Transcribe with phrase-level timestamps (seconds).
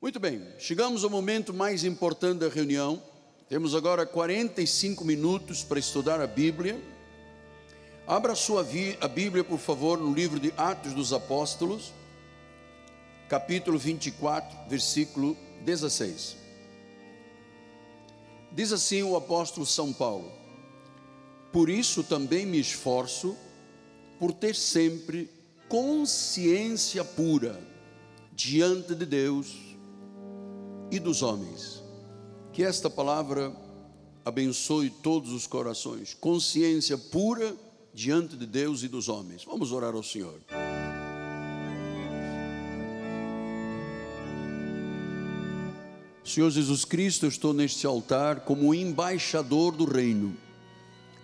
[0.00, 3.02] Muito bem, chegamos ao momento mais importante da reunião.
[3.48, 6.80] Temos agora 45 minutos para estudar a Bíblia.
[8.06, 8.64] Abra sua
[9.00, 11.92] a Bíblia, por favor, no livro de Atos dos Apóstolos,
[13.28, 16.36] capítulo 24, versículo 16.
[18.52, 20.30] Diz assim o apóstolo São Paulo:
[21.52, 23.36] Por isso também me esforço
[24.16, 25.28] por ter sempre
[25.68, 27.60] consciência pura
[28.32, 29.67] diante de Deus
[30.90, 31.82] e dos homens.
[32.52, 33.52] Que esta palavra
[34.24, 36.14] abençoe todos os corações.
[36.14, 37.54] Consciência pura
[37.94, 39.44] diante de Deus e dos homens.
[39.44, 40.40] Vamos orar ao Senhor.
[46.24, 50.36] Senhor Jesus Cristo, eu estou neste altar como embaixador do reino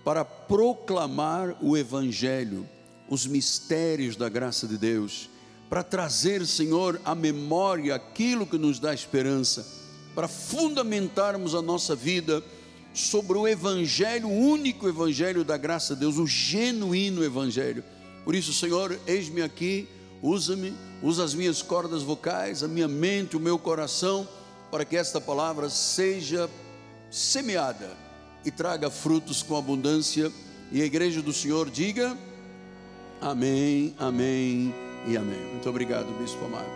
[0.03, 2.67] para proclamar o Evangelho,
[3.09, 5.29] os mistérios da graça de Deus
[5.69, 9.67] para trazer, Senhor, à memória aquilo que nos dá esperança,
[10.15, 12.43] para fundamentarmos a nossa vida
[12.93, 17.83] sobre o Evangelho, o único Evangelho da graça de Deus, o genuíno Evangelho.
[18.25, 19.89] Por isso, Senhor, eis-me aqui,
[20.23, 24.29] usa-me, usa as minhas cordas vocais, a minha mente, o meu coração,
[24.71, 26.49] para que esta palavra seja
[27.11, 27.91] semeada
[28.45, 30.33] e traga frutos com abundância.
[30.71, 32.17] E a igreja do Senhor diga:
[33.21, 35.41] Amém, Amém e amém.
[35.53, 36.71] Muito obrigado, Bispo Amado.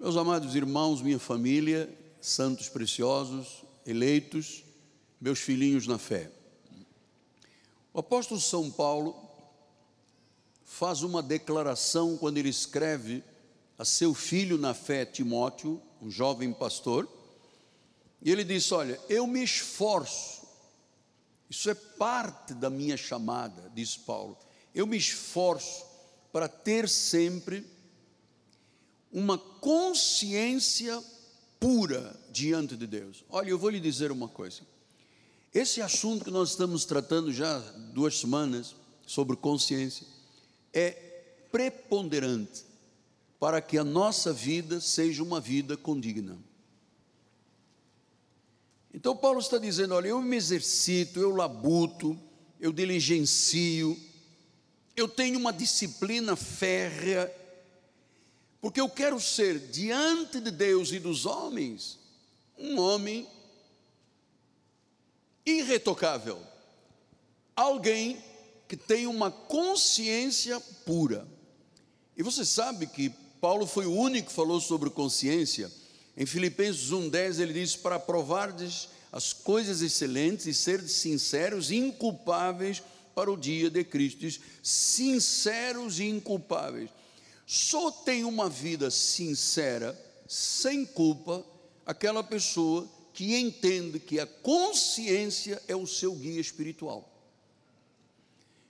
[0.00, 1.88] Meus amados irmãos, minha família,
[2.20, 4.64] santos preciosos, eleitos,
[5.20, 6.30] meus filhinhos na fé.
[7.94, 9.16] O apóstolo São Paulo
[10.64, 13.22] faz uma declaração quando ele escreve
[13.78, 17.08] a seu filho na fé, Timóteo, um jovem pastor,
[18.20, 20.42] e ele diz: Olha, eu me esforço,
[21.48, 24.36] isso é parte da minha chamada, diz Paulo,
[24.74, 25.85] eu me esforço
[26.36, 27.64] para ter sempre
[29.10, 31.02] uma consciência
[31.58, 33.24] pura diante de Deus.
[33.30, 34.60] Olha, eu vou lhe dizer uma coisa.
[35.54, 37.58] Esse assunto que nós estamos tratando já
[37.94, 40.06] duas semanas sobre consciência
[40.74, 40.90] é
[41.50, 42.66] preponderante
[43.40, 46.36] para que a nossa vida seja uma vida condigna.
[48.92, 52.14] Então Paulo está dizendo, olha, eu me exercito, eu labuto,
[52.60, 53.98] eu diligencio,
[54.96, 57.30] eu tenho uma disciplina férrea,
[58.60, 61.98] porque eu quero ser diante de Deus e dos homens
[62.58, 63.28] um homem
[65.44, 66.40] irretocável,
[67.54, 68.24] alguém
[68.66, 71.28] que tem uma consciência pura.
[72.16, 75.70] E você sabe que Paulo foi o único que falou sobre consciência.
[76.16, 82.82] Em Filipenses 1,10 ele diz: Para provardes as coisas excelentes e ser sinceros, inculpáveis
[83.16, 84.20] para o dia de Cristo.
[84.20, 86.90] Diz, sinceros e inculpáveis.
[87.46, 91.42] Só tem uma vida sincera, sem culpa,
[91.86, 97.10] aquela pessoa que entende que a consciência é o seu guia espiritual.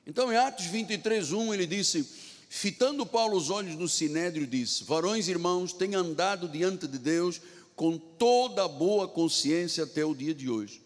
[0.06, 2.08] Então, em Atos 23, 1, ele disse:
[2.48, 7.40] Fitando Paulo os olhos no sinédrio, disse: Varões irmãos, tenho andado diante de Deus
[7.74, 10.85] com toda a boa consciência até o dia de hoje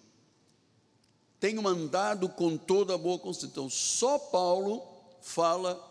[1.41, 3.47] tenho andado com toda a boa consciência.
[3.47, 4.83] Então, só Paulo
[5.23, 5.89] fala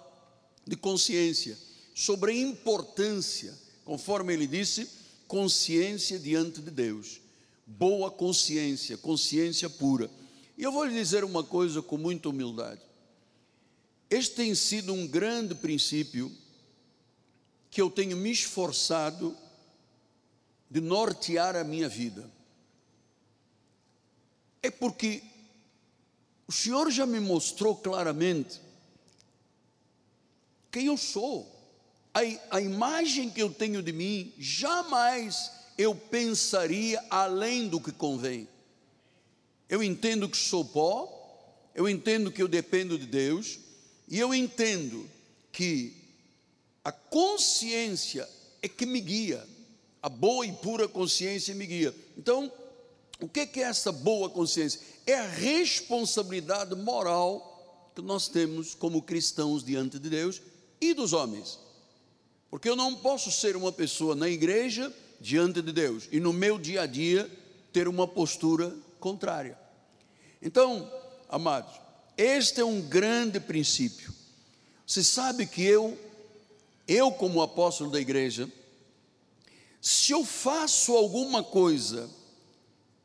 [0.66, 1.58] de consciência,
[1.96, 4.88] sobre a importância, conforme ele disse,
[5.28, 7.20] consciência diante de Deus,
[7.66, 10.09] boa consciência, consciência pura.
[10.56, 12.82] E eu vou lhe dizer uma coisa com muita humildade.
[14.09, 16.32] Este tem sido um grande princípio
[17.72, 19.36] que eu tenho me esforçado
[20.70, 22.30] de nortear a minha vida.
[24.62, 25.24] É porque
[26.50, 28.60] o Senhor já me mostrou claramente
[30.72, 31.48] quem eu sou.
[32.12, 38.48] A, a imagem que eu tenho de mim, jamais eu pensaria além do que convém.
[39.70, 43.59] Eu entendo que sou pó, eu entendo que eu dependo de Deus,
[44.08, 45.08] e eu entendo
[45.52, 45.96] que
[46.84, 48.28] a consciência
[48.59, 49.48] é que me guia,
[50.02, 51.96] a boa e pura consciência me guia.
[52.18, 52.52] Então,
[53.22, 54.80] o que é essa boa consciência?
[55.06, 60.42] É a responsabilidade moral que nós temos como cristãos diante de Deus
[60.80, 61.60] e dos homens.
[62.50, 66.58] Porque eu não posso ser uma pessoa na igreja diante de Deus e no meu
[66.58, 67.30] dia a dia
[67.74, 69.60] ter uma postura contrária.
[70.42, 70.90] Então,
[71.28, 71.74] amados,
[72.18, 74.14] este é um grande princípio.
[74.88, 75.98] Você sabe que eu,
[76.88, 78.50] eu como apóstolo da igreja,
[79.82, 82.10] se eu faço alguma coisa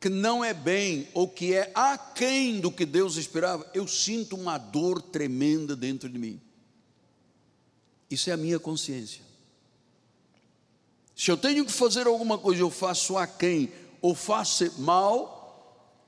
[0.05, 4.59] que não é bem ou que é aquém do que Deus esperava, eu sinto uma
[4.59, 6.39] dor tremenda dentro de mim.
[8.11, 9.23] Isso é a minha consciência.
[11.17, 13.73] Se eu tenho que fazer alguma coisa, eu faço a quem
[14.03, 15.99] ou faço mal,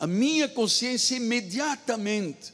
[0.00, 2.52] a minha consciência imediatamente,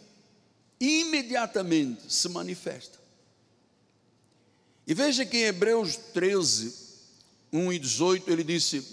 [0.79, 2.99] imediatamente se manifesta.
[4.87, 6.75] E veja que em Hebreus 13,
[7.55, 8.87] 1 e 18, ele disse: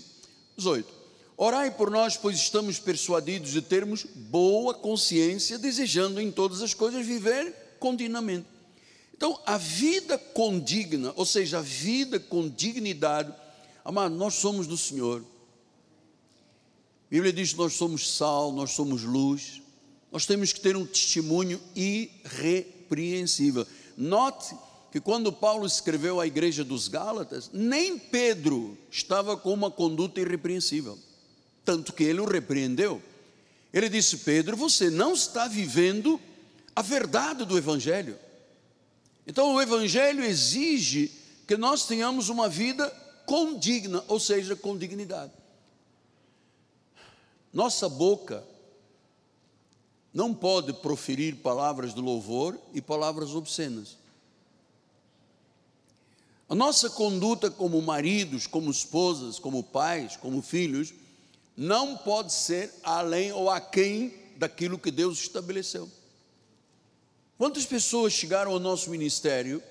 [0.56, 0.94] 18.
[1.38, 7.06] Orai por nós, pois estamos persuadidos de termos boa consciência, desejando em todas as coisas
[7.06, 8.48] viver continuamente.
[9.14, 13.34] Então, a vida condigna, ou seja, a vida com dignidade,
[13.84, 15.22] amado, nós somos do Senhor.
[15.22, 19.62] A Bíblia diz que nós somos sal, nós somos luz,
[20.12, 23.68] nós temos que ter um testemunho irrepreensível.
[23.98, 24.56] Note
[24.90, 30.98] que quando Paulo escreveu à igreja dos Gálatas, nem Pedro estava com uma conduta irrepreensível
[31.65, 33.01] tanto que ele o repreendeu.
[33.73, 36.21] Ele disse: Pedro, você não está vivendo
[36.75, 38.17] a verdade do Evangelho.
[39.27, 41.12] Então, o Evangelho exige
[41.47, 42.88] que nós tenhamos uma vida
[43.25, 45.33] condigna, ou seja, com dignidade.
[47.51, 48.44] Nossa boca
[50.13, 53.97] não pode proferir palavras de louvor e palavras obscenas.
[56.47, 60.94] A nossa conduta como maridos, como esposas, como pais, como filhos,
[61.56, 65.90] não pode ser além ou aquém daquilo que Deus estabeleceu.
[67.38, 69.62] Quantas pessoas chegaram ao nosso ministério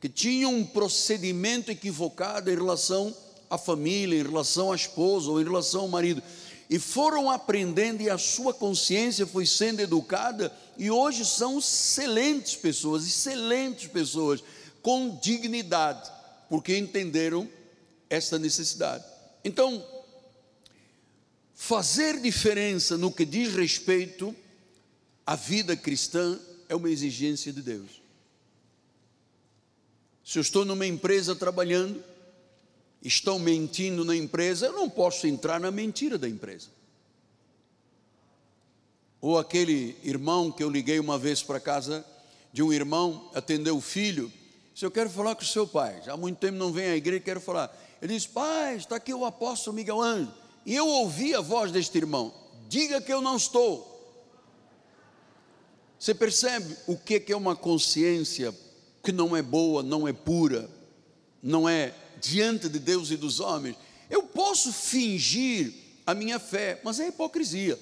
[0.00, 3.14] que tinham um procedimento equivocado em relação
[3.48, 6.22] à família, em relação à esposa ou em relação ao marido,
[6.68, 13.06] e foram aprendendo e a sua consciência foi sendo educada e hoje são excelentes pessoas,
[13.06, 14.42] excelentes pessoas
[14.80, 16.10] com dignidade,
[16.48, 17.48] porque entenderam
[18.08, 19.04] esta necessidade.
[19.44, 19.84] Então,
[21.64, 24.34] Fazer diferença no que diz respeito
[25.24, 26.36] à vida cristã
[26.68, 28.02] é uma exigência de Deus.
[30.24, 32.02] Se eu estou numa empresa trabalhando,
[33.00, 36.66] estão mentindo na empresa, eu não posso entrar na mentira da empresa.
[39.20, 42.04] Ou aquele irmão que eu liguei uma vez para casa
[42.52, 44.32] de um irmão, atendeu o filho,
[44.74, 46.96] se eu quero falar com o seu pai, já há muito tempo não vem à
[46.96, 47.72] igreja, quero falar.
[48.02, 50.41] Ele disse, pai, está aqui o apóstolo Miguel Ângelo.
[50.64, 52.32] E eu ouvi a voz deste irmão:
[52.68, 53.90] diga que eu não estou.
[55.98, 58.52] Você percebe o que é uma consciência
[59.02, 60.68] que não é boa, não é pura,
[61.40, 63.76] não é diante de Deus e dos homens?
[64.10, 65.72] Eu posso fingir
[66.04, 67.78] a minha fé, mas é hipocrisia.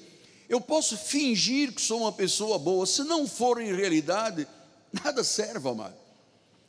[0.49, 4.47] Eu posso fingir que sou uma pessoa boa, se não for em realidade,
[4.93, 5.97] nada serve, amado.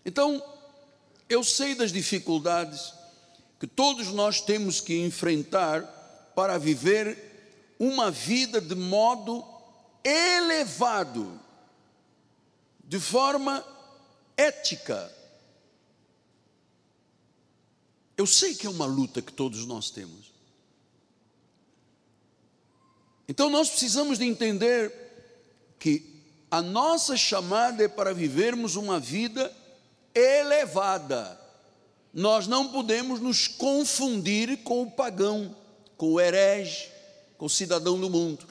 [0.05, 0.41] Então,
[1.27, 2.93] eu sei das dificuldades
[3.59, 6.00] que todos nós temos que enfrentar
[6.35, 9.43] para viver uma vida de modo
[10.03, 11.39] elevado,
[12.83, 13.65] de forma
[14.37, 15.11] ética.
[18.15, 20.31] Eu sei que é uma luta que todos nós temos.
[23.27, 24.93] Então nós precisamos de entender
[25.79, 29.51] que a nossa chamada é para vivermos uma vida
[30.13, 31.39] elevada.
[32.13, 35.55] Nós não podemos nos confundir com o pagão
[36.01, 36.89] com o herege,
[37.37, 38.43] com o cidadão do mundo.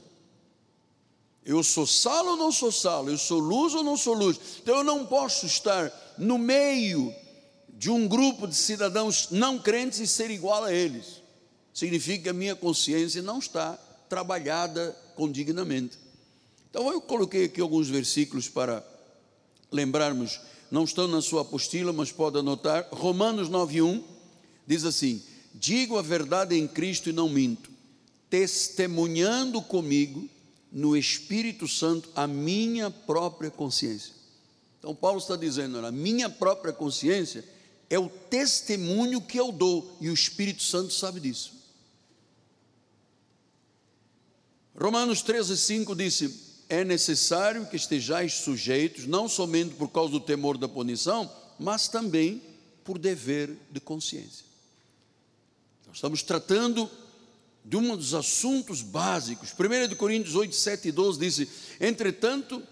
[1.44, 3.08] Eu sou sal ou não sou sal?
[3.08, 4.38] Eu sou luz ou não sou luz?
[4.62, 7.12] Então eu não posso estar no meio
[7.70, 11.20] de um grupo de cidadãos não crentes e ser igual a eles.
[11.75, 13.73] Significa que a minha consciência não está
[14.09, 15.99] trabalhada condignamente.
[16.71, 18.87] Então eu coloquei aqui alguns versículos para
[19.73, 20.38] lembrarmos,
[20.71, 22.87] não estão na sua apostila, mas pode anotar.
[22.92, 24.04] Romanos 9:1
[24.69, 25.21] diz assim:
[25.54, 27.71] digo a verdade em Cristo e não minto,
[28.28, 30.28] testemunhando comigo
[30.71, 34.14] no Espírito Santo a minha própria consciência.
[34.78, 37.45] Então, Paulo está dizendo: a minha própria consciência
[37.88, 41.61] é o testemunho que eu dou, e o Espírito Santo sabe disso.
[44.80, 46.35] Romanos 13, 5 disse:
[46.69, 52.40] É necessário que estejais sujeitos, não somente por causa do temor da punição, mas também
[52.85, 54.50] por dever de consciência.
[55.90, 56.88] Nós estamos tratando
[57.64, 59.52] de um dos assuntos básicos.
[59.52, 61.49] 1 Coríntios 8, 7 e 12 diz:
[61.80, 62.62] Entretanto,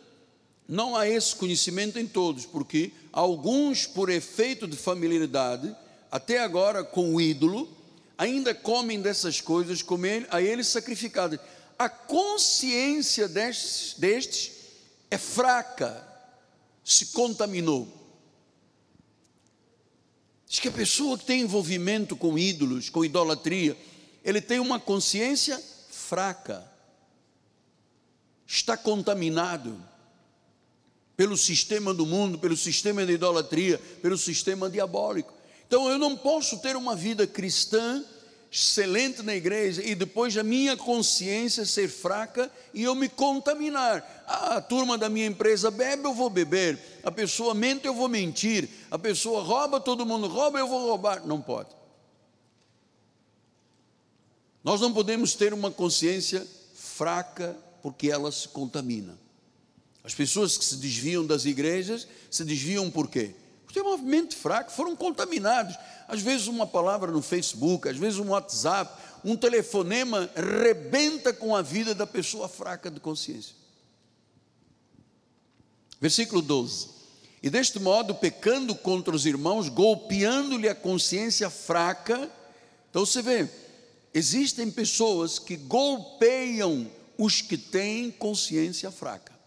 [0.68, 5.74] não há esse conhecimento em todos, porque alguns, por efeito de familiaridade,
[6.12, 7.68] até agora com o ídolo,
[8.16, 11.40] ainda comem dessas coisas, comem a eles sacrificadas.
[11.76, 14.52] A consciência destes, destes
[15.10, 16.06] é fraca,
[16.84, 17.97] se contaminou.
[20.48, 23.76] Diz que a pessoa que tem envolvimento com ídolos, com idolatria,
[24.24, 26.66] ele tem uma consciência fraca,
[28.46, 29.78] está contaminado
[31.14, 35.34] pelo sistema do mundo, pelo sistema da idolatria, pelo sistema diabólico.
[35.66, 38.02] Então eu não posso ter uma vida cristã
[38.50, 44.24] excelente na igreja e depois a minha consciência ser fraca e eu me contaminar.
[44.26, 46.78] Ah, a turma da minha empresa bebe, eu vou beber.
[47.02, 48.68] A pessoa mente, eu vou mentir.
[48.90, 51.26] A pessoa rouba, todo mundo rouba, eu vou roubar.
[51.26, 51.70] Não pode.
[54.64, 59.18] Nós não podemos ter uma consciência fraca porque ela se contamina.
[60.02, 63.34] As pessoas que se desviam das igrejas se desviam por quê?
[63.68, 65.76] Porque têm uma mente fraca, foram contaminados.
[66.08, 68.90] Às vezes uma palavra no Facebook, às vezes um WhatsApp,
[69.22, 73.54] um telefonema rebenta com a vida da pessoa fraca de consciência.
[76.00, 76.88] Versículo 12.
[77.42, 82.30] E deste modo, pecando contra os irmãos, golpeando-lhe a consciência fraca.
[82.88, 83.50] Então você vê,
[84.14, 89.37] existem pessoas que golpeiam os que têm consciência fraca.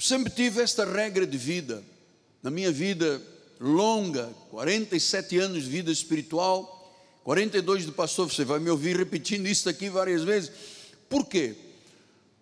[0.00, 1.84] Eu sempre tive esta regra de vida
[2.42, 3.20] na minha vida
[3.60, 6.90] longa, 47 anos de vida espiritual,
[7.22, 10.52] 42 de pastor, você vai me ouvir repetindo isso aqui várias vezes.
[11.06, 11.54] Por quê?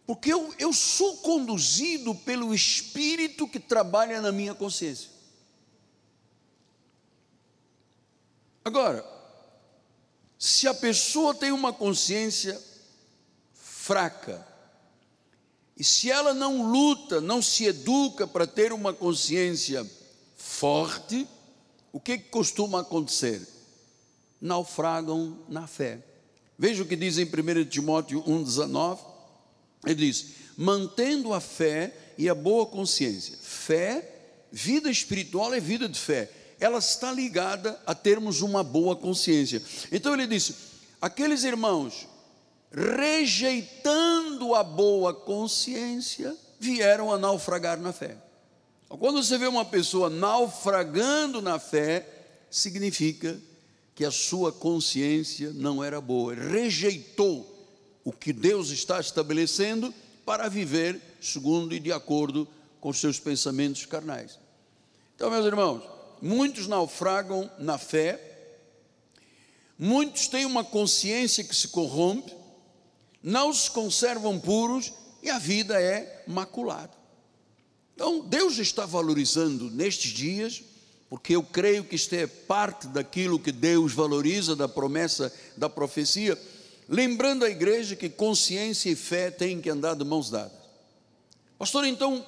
[0.07, 5.11] Porque eu, eu sou conduzido pelo Espírito que trabalha na minha consciência.
[8.65, 9.05] Agora,
[10.39, 12.57] se a pessoa tem uma consciência
[13.53, 14.47] fraca,
[15.79, 19.89] e se ela não luta, não se educa para ter uma consciência
[20.37, 21.25] forte,
[21.93, 23.47] o que, que costuma acontecer?
[24.41, 26.03] Naufragam na fé.
[26.59, 28.99] Veja o que diz em 1 Timóteo 1,19.
[29.87, 33.39] Ele diz: mantendo a fé e a boa consciência.
[33.41, 34.17] Fé,
[34.51, 36.29] vida espiritual é vida de fé.
[36.59, 39.63] Ela está ligada a termos uma boa consciência.
[39.93, 40.57] Então ele disse:
[41.01, 42.09] aqueles irmãos
[42.71, 48.17] rejeitando a boa consciência, vieram a naufragar na fé.
[48.89, 52.07] Quando você vê uma pessoa naufragando na fé,
[52.51, 53.39] significa
[53.95, 57.55] que a sua consciência não era boa, rejeitou
[58.05, 59.93] o que Deus está estabelecendo
[60.25, 62.47] para viver segundo e de acordo
[62.81, 64.39] com os seus pensamentos carnais.
[65.15, 65.83] Então, meus irmãos,
[66.23, 68.57] muitos naufragam na fé,
[69.79, 72.38] muitos têm uma consciência que se corrompe,
[73.23, 76.97] não se conservam puros e a vida é maculada.
[77.95, 80.63] Então, Deus está valorizando nestes dias,
[81.11, 86.41] porque eu creio que isto é parte daquilo que Deus valoriza, da promessa, da profecia,
[86.89, 90.57] lembrando a igreja que consciência e fé têm que andar de mãos dadas.
[91.59, 92.25] Pastor, então,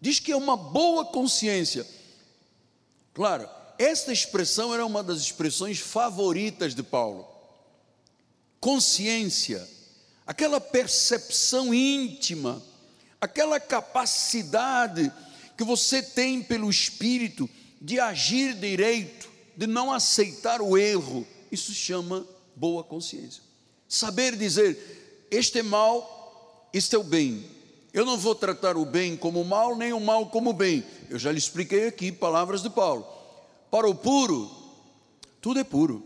[0.00, 1.86] diz que é uma boa consciência.
[3.14, 7.24] Claro, esta expressão era uma das expressões favoritas de Paulo.
[8.58, 9.75] Consciência
[10.26, 12.62] aquela percepção íntima,
[13.20, 15.12] aquela capacidade
[15.56, 17.48] que você tem pelo Espírito
[17.80, 23.42] de agir direito, de não aceitar o erro, isso chama boa consciência.
[23.88, 27.44] Saber dizer, este é mal, este é o bem.
[27.92, 30.84] Eu não vou tratar o bem como mal, nem o mal como bem.
[31.08, 33.06] Eu já lhe expliquei aqui palavras de Paulo.
[33.70, 34.50] Para o puro,
[35.40, 36.02] tudo é puro.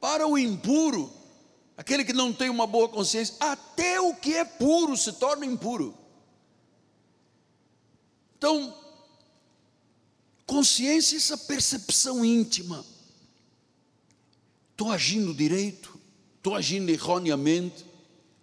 [0.00, 1.12] Para o impuro,
[1.80, 5.96] aquele que não tem uma boa consciência, até o que é puro se torna impuro.
[8.36, 8.76] Então,
[10.44, 12.84] consciência, essa percepção íntima.
[14.72, 15.98] Estou agindo direito?
[16.36, 17.86] Estou agindo erroneamente?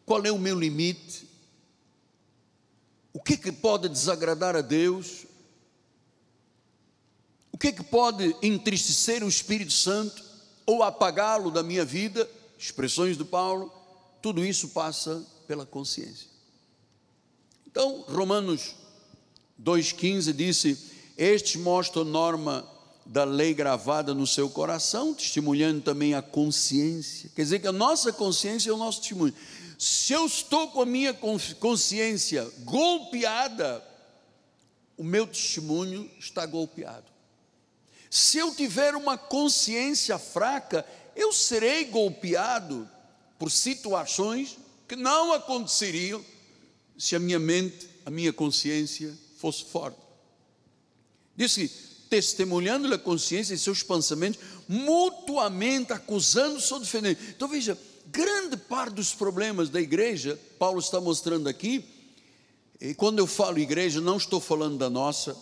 [0.04, 1.30] Qual é o meu limite?
[3.14, 5.28] O que, que pode desagradar a Deus?
[7.52, 10.24] O que, que pode entristecer o Espírito Santo
[10.66, 12.28] ou apagá-lo da minha vida?
[12.58, 13.72] Expressões de Paulo,
[14.22, 16.28] tudo isso passa pela consciência.
[17.66, 18.76] Então, Romanos
[19.62, 20.78] 2,15 disse:
[21.18, 22.68] Estes mostram norma
[23.06, 27.30] da lei gravada no seu coração, testemunhando também a consciência.
[27.36, 29.34] Quer dizer que a nossa consciência é o nosso testemunho.
[29.78, 33.84] Se eu estou com a minha consciência golpeada,
[34.98, 37.06] o meu testemunho está golpeado.
[38.10, 40.86] Se eu tiver uma consciência fraca,
[41.18, 42.88] eu serei golpeado
[43.40, 44.58] por situações
[44.88, 46.24] que não aconteceriam
[46.98, 50.00] se a minha mente, a minha consciência fosse forte.
[51.36, 51.68] Disse,
[52.10, 57.18] testemunhando a consciência e seus pensamentos, mutuamente acusando-se ou defendendo.
[57.30, 61.84] Então veja, grande parte dos problemas da igreja, Paulo está mostrando aqui,
[62.80, 65.36] e quando eu falo igreja, não estou falando da nossa,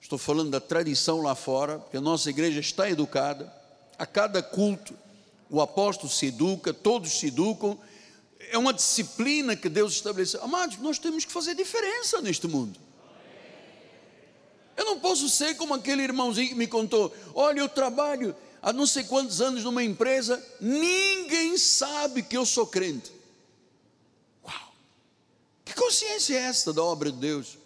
[0.00, 3.52] estou falando da tradição lá fora, porque a nossa igreja está educada,
[3.98, 4.96] a cada culto
[5.50, 7.78] o apóstolo se educa, todos se educam,
[8.50, 10.42] é uma disciplina que Deus estabeleceu.
[10.42, 12.78] Amados, nós temos que fazer diferença neste mundo.
[14.76, 18.86] Eu não posso ser como aquele irmãozinho que me contou: olha, eu trabalho há não
[18.86, 23.12] sei quantos anos numa empresa, ninguém sabe que eu sou crente.
[24.44, 24.74] Uau!
[25.64, 27.58] Que consciência é esta da obra de Deus?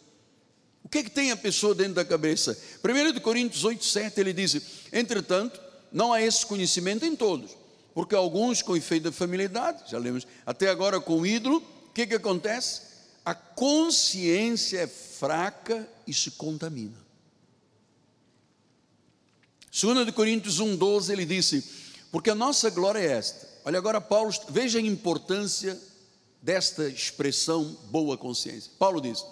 [0.84, 2.58] O que é que tem a pessoa dentro da cabeça?
[2.84, 4.60] 1 Coríntios 8, 7, ele diz:
[4.92, 5.60] Entretanto,
[5.92, 7.56] não há esse conhecimento em todos,
[7.94, 12.06] porque alguns com efeito da familiaridade, já lemos, até agora com o ídolo, o que,
[12.06, 12.82] que acontece?
[13.25, 16.97] A consciência é fraca e se contamina.
[19.70, 21.64] 2 Coríntios 1,12 ele disse:
[22.11, 23.49] Porque a nossa glória é esta.
[23.64, 25.78] Olha agora, Paulo, veja a importância
[26.42, 28.73] desta expressão boa consciência.
[28.78, 29.25] Paulo diz: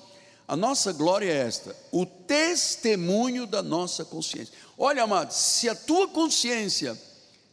[0.47, 4.55] A nossa glória é esta, o testemunho da nossa consciência.
[4.77, 6.97] Olha, amado, se a tua consciência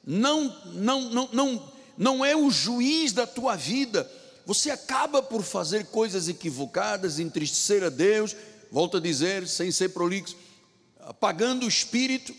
[0.05, 4.09] não, não, não, não, não é o juiz da tua vida,
[4.45, 8.35] você acaba por fazer coisas equivocadas, entristecer a Deus,
[8.71, 10.35] volto a dizer, sem ser prolixo,
[10.99, 12.35] apagando o espírito,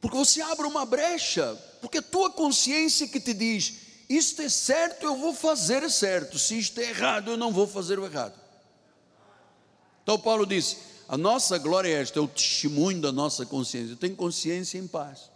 [0.00, 3.74] porque você abre uma brecha, porque a tua consciência que te diz:
[4.08, 7.98] isto é certo, eu vou fazer certo, se isto é errado, eu não vou fazer
[7.98, 8.38] o errado.
[10.04, 10.76] Então Paulo diz:
[11.08, 13.92] a nossa glória é esta, é o testemunho da nossa consciência.
[13.92, 15.30] Eu tenho consciência em paz.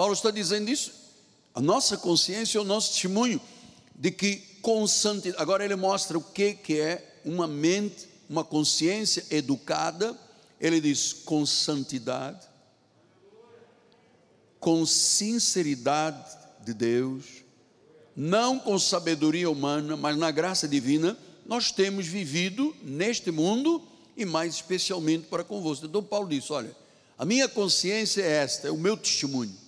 [0.00, 0.94] Paulo está dizendo isso.
[1.54, 3.38] A nossa consciência é o nosso testemunho
[3.94, 5.42] de que com santidade.
[5.42, 10.18] Agora ele mostra o que, que é uma mente, uma consciência educada
[10.58, 12.48] ele diz com santidade,
[14.58, 17.26] com sinceridade de Deus,
[18.16, 21.14] não com sabedoria humana, mas na graça divina,
[21.44, 25.84] nós temos vivido neste mundo e mais especialmente para convosco.
[25.84, 26.74] Então Paulo disse: Olha,
[27.18, 29.59] a minha consciência é esta, é o meu testemunho.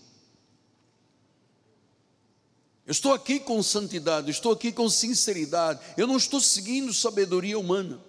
[2.86, 8.00] Eu estou aqui com santidade, estou aqui com sinceridade, eu não estou seguindo sabedoria humana.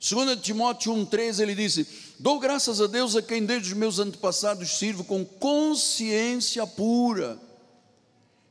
[0.00, 1.86] 2 Timóteo 1,13 ele disse:
[2.18, 7.40] Dou graças a Deus a quem desde os meus antepassados sirvo com consciência pura.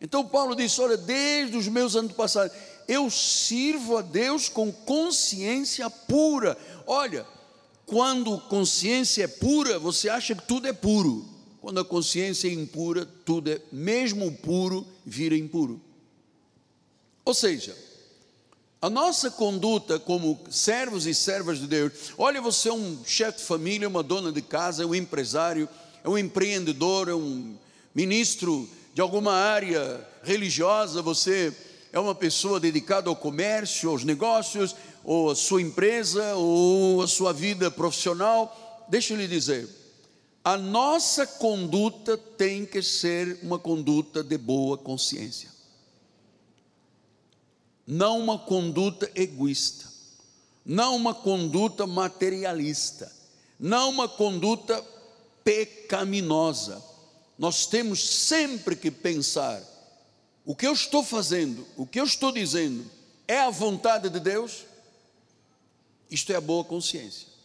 [0.02, 2.56] Então Paulo disse: Olha, desde os meus antepassados,
[2.88, 6.58] eu sirvo a Deus com consciência pura.
[6.86, 7.26] Olha,
[7.86, 11.37] quando consciência é pura, você acha que tudo é puro.
[11.68, 15.82] Quando a consciência é impura, tudo é, mesmo puro, vira impuro.
[17.26, 17.76] Ou seja,
[18.82, 23.44] a nossa conduta como servos e servas de Deus, olha, você é um chefe de
[23.44, 25.68] família, uma dona de casa, é um empresário,
[26.06, 27.58] é um empreendedor, é um
[27.94, 31.54] ministro de alguma área religiosa, você
[31.92, 37.34] é uma pessoa dedicada ao comércio, aos negócios, ou a sua empresa, ou a sua
[37.34, 38.86] vida profissional.
[38.88, 39.68] Deixa eu lhe dizer,
[40.48, 45.58] a nossa conduta tem que ser uma conduta de boa consciência
[47.88, 49.92] não uma conduta egoísta,
[50.66, 53.10] não uma conduta materialista,
[53.58, 54.84] não uma conduta
[55.42, 56.84] pecaminosa.
[57.38, 59.64] Nós temos sempre que pensar:
[60.46, 62.86] o que eu estou fazendo, o que eu estou dizendo,
[63.26, 64.66] é a vontade de Deus?
[66.10, 67.37] Isto é a boa consciência.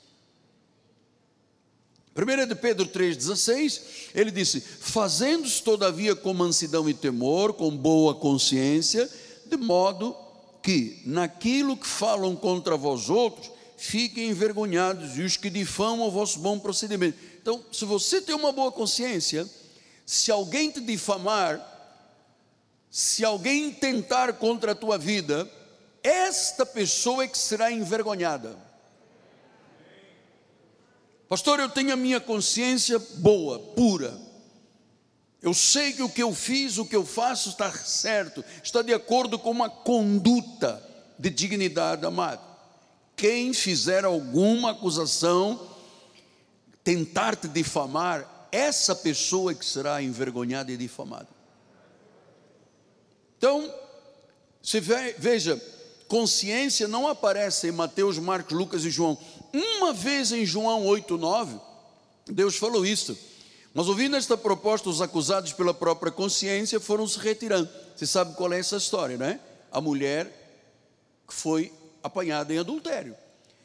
[2.14, 3.80] 1 de Pedro 3,16,
[4.14, 9.08] ele disse: Fazendo-se todavia com mansidão e temor, com boa consciência,
[9.46, 10.14] de modo
[10.62, 16.38] que naquilo que falam contra vós outros, fiquem envergonhados, e os que difamam o vosso
[16.38, 17.18] bom procedimento.
[17.40, 19.48] Então, se você tem uma boa consciência,
[20.06, 21.68] se alguém te difamar,
[22.90, 25.50] se alguém tentar contra a tua vida,
[26.02, 28.56] esta pessoa é que será envergonhada.
[31.32, 34.20] Pastor, eu tenho a minha consciência boa, pura
[35.40, 38.92] eu sei que o que eu fiz, o que eu faço está certo, está de
[38.92, 40.80] acordo com uma conduta
[41.18, 42.40] de dignidade, amado.
[43.16, 45.68] Quem fizer alguma acusação,
[46.84, 51.28] tentar te difamar, essa pessoa é que será envergonhada e difamada.
[53.38, 53.72] Então,
[54.62, 55.58] se veja,
[56.12, 59.16] consciência não aparece em Mateus, Marcos, Lucas e João.
[59.50, 61.58] Uma vez em João 8, 9,
[62.26, 63.16] Deus falou isso
[63.74, 67.68] mas ouvindo esta proposta, os acusados pela própria consciência foram se retirando.
[67.96, 69.40] Você sabe qual é essa história, não é?
[69.70, 70.26] A mulher
[71.26, 71.72] que foi
[72.02, 73.16] apanhada em adultério.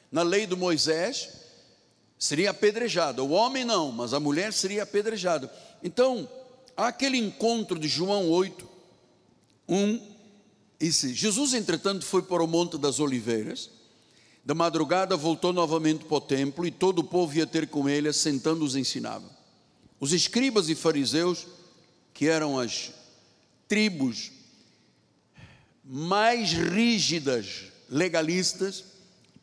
[0.10, 1.30] Na lei do Moisés,
[2.18, 3.22] seria apedrejada.
[3.22, 5.52] O homem não, mas a mulher seria apedrejada.
[5.84, 6.30] Então,
[6.78, 8.66] há aquele encontro de João 8,
[9.68, 10.17] 1,
[10.80, 13.70] disse: Jesus, entretanto, foi para o Monte das Oliveiras.
[14.44, 18.12] Da madrugada voltou novamente para o templo e todo o povo ia ter com ele,
[18.14, 19.30] sentando os ensinava.
[20.00, 21.46] Os escribas e fariseus,
[22.14, 22.94] que eram as
[23.68, 24.32] tribos
[25.84, 28.86] mais rígidas, legalistas,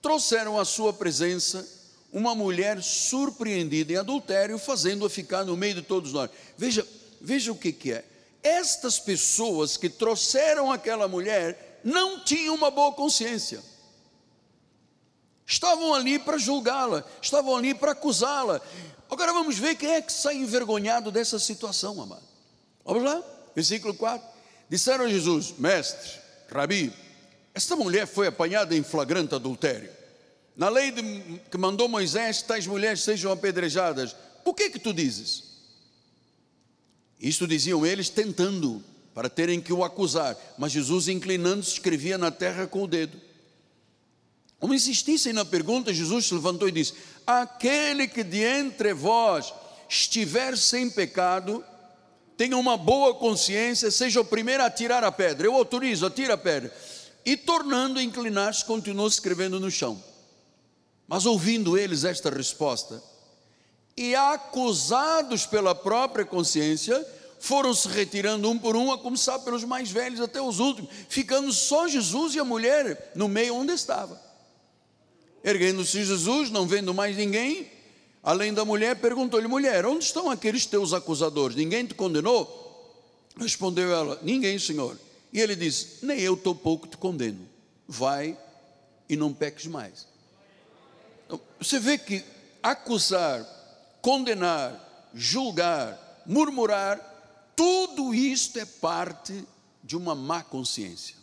[0.00, 1.66] trouxeram à sua presença
[2.12, 6.30] uma mulher surpreendida em adultério, fazendo-a ficar no meio de todos nós.
[6.56, 6.86] Veja,
[7.20, 8.04] veja o que, que é.
[8.44, 13.62] Estas pessoas que trouxeram aquela mulher não tinham uma boa consciência.
[15.46, 18.60] Estavam ali para julgá-la, estavam ali para acusá-la.
[19.10, 22.22] Agora vamos ver quem é que sai envergonhado dessa situação, amado.
[22.84, 23.22] Vamos lá,
[23.54, 24.26] versículo 4.
[24.68, 26.92] Disseram a Jesus: Mestre, Rabi,
[27.54, 29.90] esta mulher foi apanhada em flagrante adultério.
[30.54, 34.14] Na lei de, que mandou Moisés, tais mulheres sejam apedrejadas.
[34.44, 35.53] O que que tu dizes?
[37.20, 38.82] Isto diziam eles tentando,
[39.14, 40.36] para terem que o acusar.
[40.58, 43.20] Mas Jesus, inclinando-se, escrevia na terra com o dedo.
[44.58, 46.94] Como insistissem na pergunta, Jesus se levantou e disse:
[47.26, 49.52] Aquele que de entre vós
[49.88, 51.64] estiver sem pecado,
[52.36, 55.46] tenha uma boa consciência, seja o primeiro a tirar a pedra.
[55.46, 56.74] Eu autorizo, atira a pedra.
[57.24, 60.02] E tornando a inclinar-se, continuou escrevendo no chão.
[61.06, 63.02] Mas ouvindo eles esta resposta,
[63.96, 67.06] e acusados pela própria consciência,
[67.38, 71.52] foram se retirando um por um, a começar pelos mais velhos até os últimos, ficando
[71.52, 74.20] só Jesus e a mulher no meio onde estava.
[75.44, 77.70] Erguendo-se Jesus, não vendo mais ninguém,
[78.22, 81.54] além da mulher, perguntou-lhe: mulher, onde estão aqueles teus acusadores?
[81.54, 82.62] Ninguém te condenou?
[83.36, 84.98] Respondeu ela: Ninguém, Senhor.
[85.32, 87.46] E ele disse: Nem eu pouco te condeno.
[87.86, 88.38] Vai
[89.08, 90.06] e não peques mais.
[91.26, 92.24] Então, você vê que
[92.62, 93.44] acusar,
[94.04, 97.00] condenar, julgar, murmurar,
[97.56, 99.42] tudo isto é parte
[99.82, 101.16] de uma má consciência,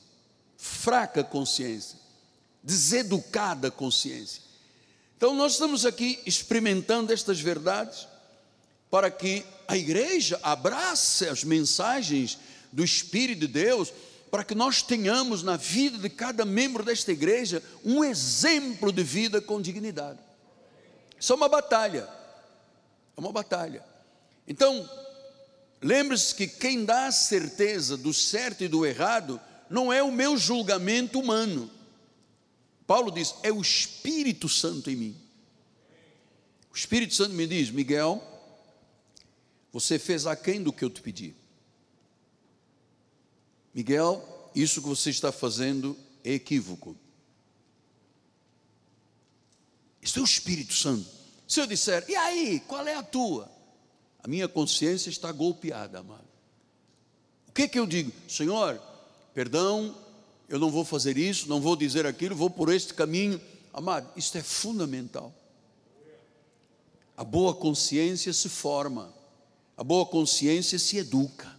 [0.58, 2.02] fraca consciência
[2.64, 4.42] deseducada consciência.
[5.16, 8.08] Então, nós estamos aqui experimentando estas verdades
[8.90, 12.40] para que a igreja abrace as mensagens
[12.72, 13.94] do Espírito de Deus,
[14.32, 19.40] para que nós tenhamos na vida de cada membro desta igreja um exemplo de vida
[19.40, 20.18] com dignidade.
[21.20, 22.10] Isso é uma batalha,
[23.16, 23.84] é uma batalha.
[24.48, 24.90] Então,
[25.82, 30.38] lembre-se que quem dá a certeza do certo e do errado não é o meu
[30.38, 31.70] julgamento humano
[32.92, 35.22] Paulo diz: é o Espírito Santo em mim.
[36.74, 38.22] O Espírito Santo me diz: Miguel,
[39.72, 41.34] você fez aquém do que eu te pedi.
[43.74, 46.94] Miguel, isso que você está fazendo é equívoco.
[50.02, 51.10] Isso é o Espírito Santo.
[51.52, 53.52] Se eu disser, e aí, qual é a tua?
[54.24, 56.24] A minha consciência está golpeada, amado.
[57.50, 58.10] O que que eu digo?
[58.26, 58.82] Senhor,
[59.34, 59.94] perdão,
[60.48, 63.42] eu não vou fazer isso, não vou dizer aquilo, vou por este caminho.
[63.74, 65.34] Amado, isto é fundamental.
[67.18, 69.14] A boa consciência se forma,
[69.76, 71.54] a boa consciência se educa,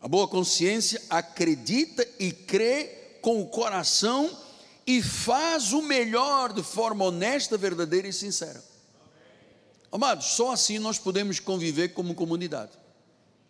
[0.00, 4.36] a boa consciência acredita e crê com o coração
[4.84, 8.68] e faz o melhor de forma honesta, verdadeira e sincera.
[9.92, 12.72] Amados, só assim nós podemos conviver como comunidade,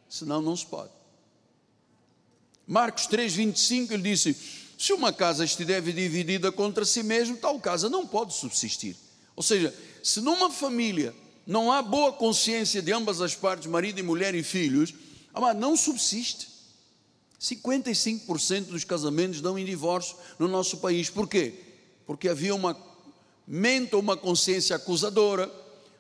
[0.09, 0.91] senão não se pode.
[2.67, 4.37] Marcos 3, 25, ele disse:
[4.79, 8.97] Se uma casa estiver dividida contra si mesma, tal casa não pode subsistir.
[9.37, 11.15] Ou seja, se numa família
[11.47, 14.95] não há boa consciência de ambas as partes, marido e mulher e filhos,
[15.35, 16.49] amado, não subsiste.
[17.41, 21.09] 55% dos casamentos dão em divórcio no nosso país.
[21.11, 21.55] Por quê?
[22.07, 22.77] Porque havia uma
[23.47, 25.51] mente ou uma consciência acusadora,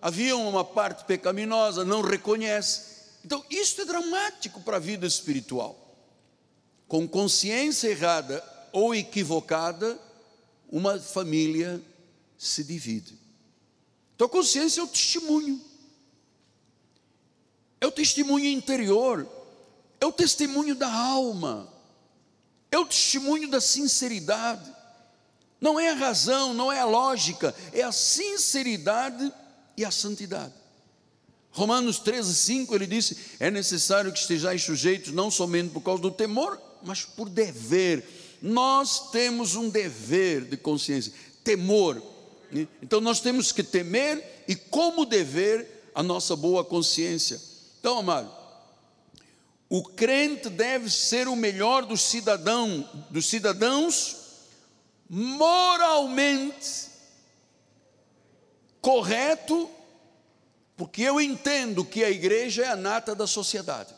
[0.01, 3.01] havia uma parte pecaminosa, não reconhece.
[3.25, 5.91] Então, isso é dramático para a vida espiritual
[6.91, 9.97] com consciência errada ou equivocada,
[10.69, 11.81] uma família
[12.37, 13.17] se divide.
[14.17, 15.61] Então, a consciência é o testemunho,
[17.81, 19.25] é o testemunho interior,
[20.01, 21.73] é o testemunho da alma,
[22.73, 24.69] é o testemunho da sinceridade.
[25.61, 29.33] Não é a razão, não é a lógica, é a sinceridade
[29.81, 30.53] e a santidade.
[31.51, 36.11] Romanos 13, 5, ele disse: É necessário que estejais sujeitos, não somente por causa do
[36.11, 38.07] temor, mas por dever.
[38.43, 41.13] Nós temos um dever de consciência,
[41.43, 42.01] temor.
[42.53, 42.69] Né?
[42.83, 47.41] Então nós temos que temer e, como dever, a nossa boa consciência.
[47.81, 48.31] Então, amado,
[49.69, 54.17] o crente deve ser o melhor dos cidadão, dos cidadãos
[55.09, 56.90] moralmente
[58.81, 59.71] correto,
[60.77, 63.95] porque eu entendo que a igreja é a nata da sociedade.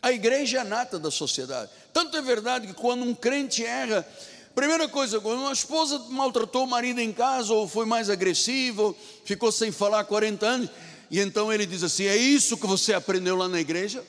[0.00, 1.70] A igreja é a nata da sociedade.
[1.92, 4.06] Tanto é verdade que quando um crente erra,
[4.54, 9.50] primeira coisa, quando uma esposa maltratou o marido em casa, ou foi mais agressiva, ficou
[9.50, 10.70] sem falar 40 anos,
[11.10, 14.04] e então ele diz assim: É isso que você aprendeu lá na igreja?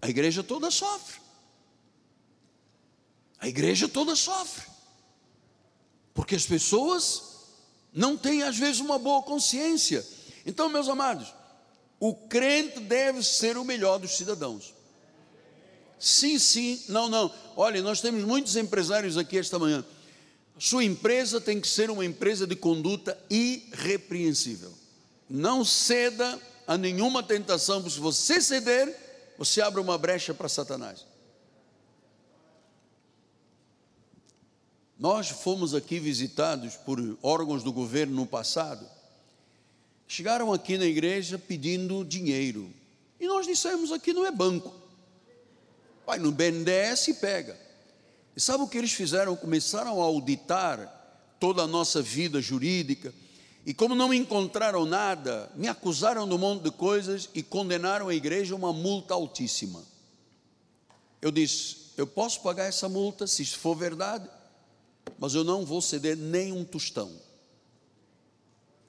[0.00, 1.20] A igreja toda sofre.
[3.38, 4.71] a igreja toda sofre.
[6.32, 7.22] Porque as pessoas
[7.92, 10.02] não têm, às vezes, uma boa consciência.
[10.46, 11.30] Então, meus amados,
[12.00, 14.72] o crente deve ser o melhor dos cidadãos.
[15.98, 17.30] Sim, sim, não, não.
[17.54, 19.84] Olha, nós temos muitos empresários aqui esta manhã.
[20.58, 24.72] Sua empresa tem que ser uma empresa de conduta irrepreensível.
[25.28, 31.04] Não ceda a nenhuma tentação, porque se você ceder, você abre uma brecha para Satanás.
[35.02, 38.88] Nós fomos aqui visitados por órgãos do governo no passado.
[40.06, 42.72] Chegaram aqui na igreja pedindo dinheiro.
[43.18, 44.72] E nós dissemos: aqui não é banco.
[46.06, 47.58] Vai no BNDES e pega.
[48.36, 49.34] E sabe o que eles fizeram?
[49.34, 53.12] Começaram a auditar toda a nossa vida jurídica.
[53.66, 58.14] E como não encontraram nada, me acusaram de um monte de coisas e condenaram a
[58.14, 59.82] igreja a uma multa altíssima.
[61.20, 64.30] Eu disse: eu posso pagar essa multa se isso for verdade
[65.18, 67.12] mas eu não vou ceder nem um tostão.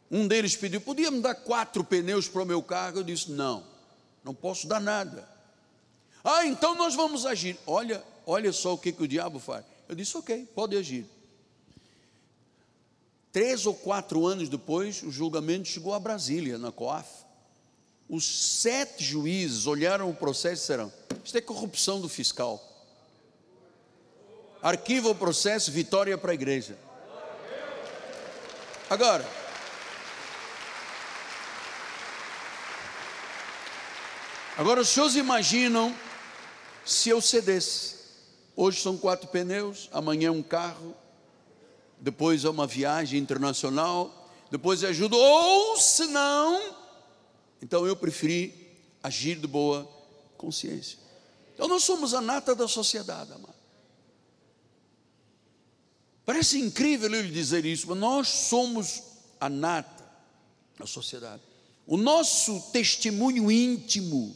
[0.09, 2.97] Um deles pediu: podia me dar quatro pneus para o meu carro?
[2.97, 3.63] Eu disse: não,
[4.23, 5.29] não posso dar nada.
[6.23, 7.57] Ah, então nós vamos agir.
[7.67, 9.65] Olha, olha só o que, que o diabo faz.
[9.87, 11.05] Eu disse: ok, pode agir.
[13.31, 17.23] Três ou quatro anos depois, o julgamento chegou a Brasília, na COAF.
[18.09, 18.25] Os
[18.59, 22.72] sete juízes olharam o processo e disseram: Isto é corrupção do fiscal
[24.63, 26.77] arquiva o processo, vitória para a igreja.
[28.89, 29.27] Agora,
[34.57, 35.93] agora os senhores imaginam
[36.85, 37.95] se eu cedesse.
[38.55, 40.95] Hoje são quatro pneus, amanhã um carro,
[41.99, 46.75] depois é uma viagem internacional, depois é ajuda, ou se não,
[47.61, 48.53] então eu preferi
[49.01, 49.89] agir de boa
[50.37, 50.99] consciência.
[51.53, 53.52] Então nós somos a nata da sociedade, amado.
[56.25, 59.03] Parece incrível ele dizer isso, mas nós somos
[59.39, 60.03] a nata
[60.79, 61.41] da sociedade.
[61.85, 64.35] O nosso testemunho íntimo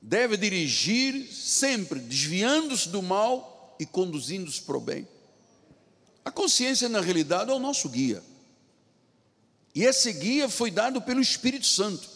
[0.00, 5.06] deve dirigir sempre, desviando-se do mal e conduzindo-se para o bem.
[6.24, 8.22] A consciência, na realidade, é o nosso guia.
[9.74, 12.08] E esse guia foi dado pelo Espírito Santo.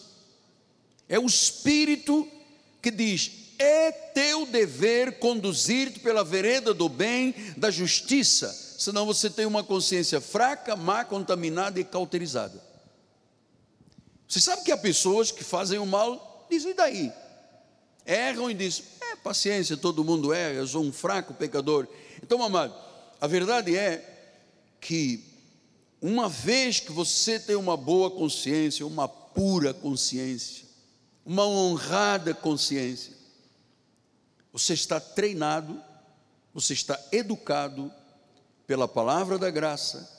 [1.08, 2.28] É o Espírito
[2.80, 9.46] que diz: é teu dever conduzir-te pela vereda do bem, da justiça senão você tem
[9.46, 12.62] uma consciência fraca, má, contaminada e cauterizada.
[14.28, 17.12] Você sabe que há pessoas que fazem o mal, dizem, e daí?
[18.06, 21.86] Erram e dizem, é paciência, todo mundo erra, eu sou um fraco pecador.
[22.22, 22.74] Então, amado,
[23.20, 24.10] a verdade é
[24.80, 25.24] que,
[26.00, 30.64] uma vez que você tem uma boa consciência, uma pura consciência,
[31.24, 33.12] uma honrada consciência,
[34.52, 35.82] você está treinado,
[36.52, 37.90] você está educado
[38.66, 40.10] pela palavra da graça,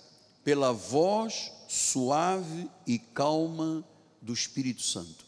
[0.44, 3.84] pela voz suave e calma
[4.22, 5.26] do Espírito Santo.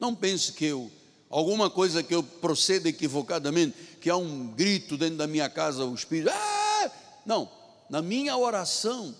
[0.00, 0.90] Não pense que eu,
[1.28, 5.94] alguma coisa que eu proceda equivocadamente, que há um grito dentro da minha casa, o
[5.94, 6.90] Espírito, ah!
[7.24, 7.50] não,
[7.88, 9.14] na minha oração,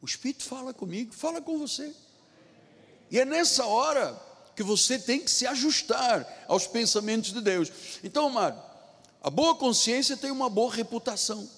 [0.00, 1.94] o Espírito fala comigo, fala com você.
[3.10, 4.20] E é nessa hora
[4.56, 7.70] que você tem que se ajustar aos pensamentos de Deus.
[8.02, 8.71] Então, amado,
[9.22, 11.48] a boa consciência tem uma boa reputação.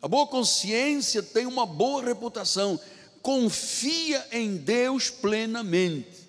[0.00, 2.80] A boa consciência tem uma boa reputação.
[3.20, 6.28] Confia em Deus plenamente.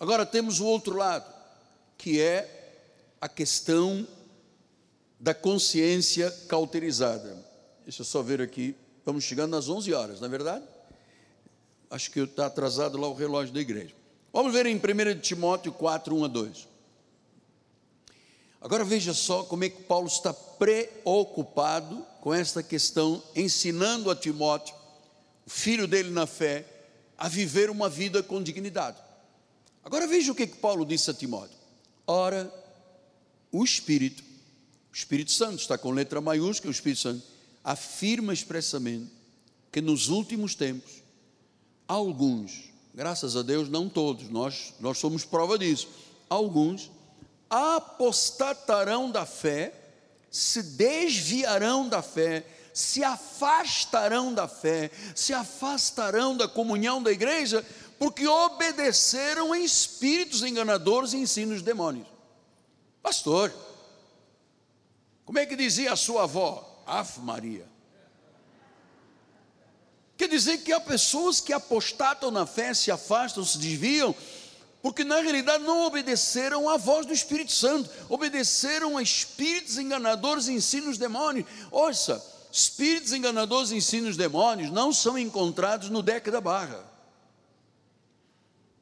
[0.00, 1.30] Agora temos o outro lado,
[1.98, 2.72] que é
[3.20, 4.06] a questão
[5.20, 7.36] da consciência cauterizada.
[7.84, 8.74] Deixa eu só ver aqui.
[8.98, 10.64] Estamos chegando às 11 horas, não é verdade?
[11.90, 13.94] Acho que está atrasado lá o relógio da igreja.
[14.32, 16.68] Vamos ver em 1 Timóteo 4, 1 a 2.
[18.60, 24.74] Agora veja só como é que Paulo está preocupado com esta questão, ensinando a Timóteo,
[25.46, 26.66] o filho dele na fé,
[27.16, 28.98] a viver uma vida com dignidade.
[29.84, 31.56] Agora veja o que, que Paulo disse a Timóteo.
[32.06, 32.52] Ora,
[33.50, 34.22] o Espírito,
[34.92, 37.22] o Espírito Santo, está com letra maiúscula, o Espírito Santo,
[37.62, 39.10] afirma expressamente
[39.70, 41.02] que nos últimos tempos,
[41.86, 45.88] alguns, graças a Deus, não todos, nós, nós somos prova disso,
[46.28, 46.90] alguns
[47.50, 49.72] apostatarão da fé,
[50.30, 57.64] se desviarão da fé, se afastarão da fé, se afastarão da comunhão da igreja,
[57.98, 62.06] porque obedeceram a espíritos enganadores e ensinos de demônios.
[63.02, 63.52] Pastor,
[65.24, 66.82] como é que dizia a sua avó?
[66.86, 67.66] Af Maria.
[70.16, 74.14] Quer dizer que há pessoas que apostatam na fé, se afastam, se desviam,
[74.82, 80.52] porque na realidade não obedeceram à voz do Espírito Santo, obedeceram a espíritos enganadores e
[80.52, 81.46] ensinos demônios.
[81.70, 86.84] Ouça, espíritos enganadores e ensinos demônios não são encontrados no deck da barra,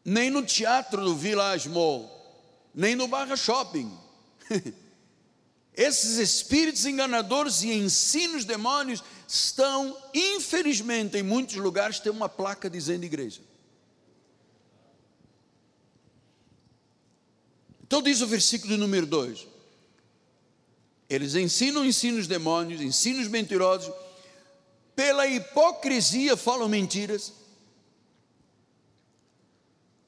[0.04, 2.12] nem no teatro do Village Mall,
[2.74, 3.90] nem no Barra Shopping.
[5.74, 13.04] Esses espíritos enganadores e ensinos demônios estão, infelizmente, em muitos lugares, tem uma placa dizendo
[13.04, 13.40] igreja.
[17.86, 19.46] Então diz o versículo número 2:
[21.08, 23.94] Eles ensinam ensinos demônios, ensinos mentirosos,
[24.96, 27.32] pela hipocrisia falam mentiras.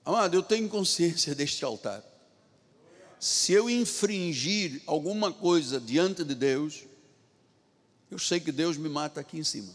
[0.04, 2.02] Amado, eu tenho consciência deste altar.
[3.20, 6.84] Se eu infringir alguma coisa diante de Deus,
[8.10, 9.72] eu sei que Deus me mata aqui em cima.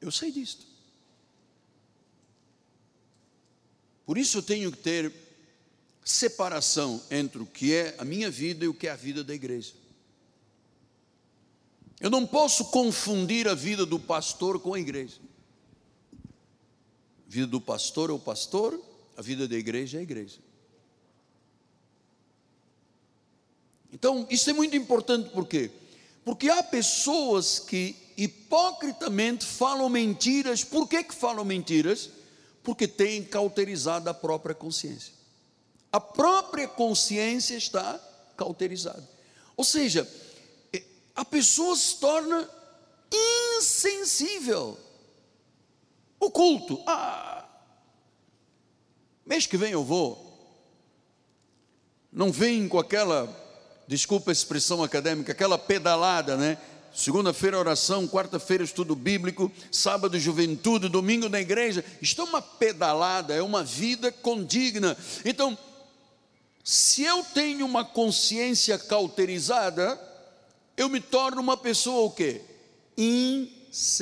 [0.00, 0.75] Eu sei disto.
[4.06, 5.12] Por isso eu tenho que ter
[6.04, 9.34] separação entre o que é a minha vida e o que é a vida da
[9.34, 9.74] igreja.
[12.00, 15.18] Eu não posso confundir a vida do pastor com a igreja.
[17.26, 18.80] A vida do pastor é o pastor,
[19.16, 20.38] a vida da igreja é a igreja.
[23.92, 25.70] Então, isso é muito importante por quê?
[26.24, 30.62] Porque há pessoas que hipocritamente falam mentiras.
[30.62, 32.10] Por que, que falam mentiras?
[32.66, 35.12] Porque tem cauterizado a própria consciência.
[35.92, 37.96] A própria consciência está
[38.36, 39.08] cauterizada.
[39.56, 40.04] Ou seja,
[40.72, 40.82] é,
[41.14, 42.50] a pessoa se torna
[43.56, 44.76] insensível.
[46.18, 47.48] O culto, ah,
[49.24, 50.26] mês que vem eu vou.
[52.10, 53.32] Não vem com aquela,
[53.86, 56.58] desculpa a expressão acadêmica, aquela pedalada, né?
[56.96, 61.84] Segunda-feira, oração, quarta-feira, estudo bíblico, sábado, juventude, domingo na igreja.
[62.00, 64.96] Isto é uma pedalada, é uma vida condigna.
[65.22, 65.58] Então,
[66.64, 70.00] se eu tenho uma consciência cauterizada,
[70.74, 72.40] eu me torno uma pessoa o quê?
[72.96, 74.00] Insensível.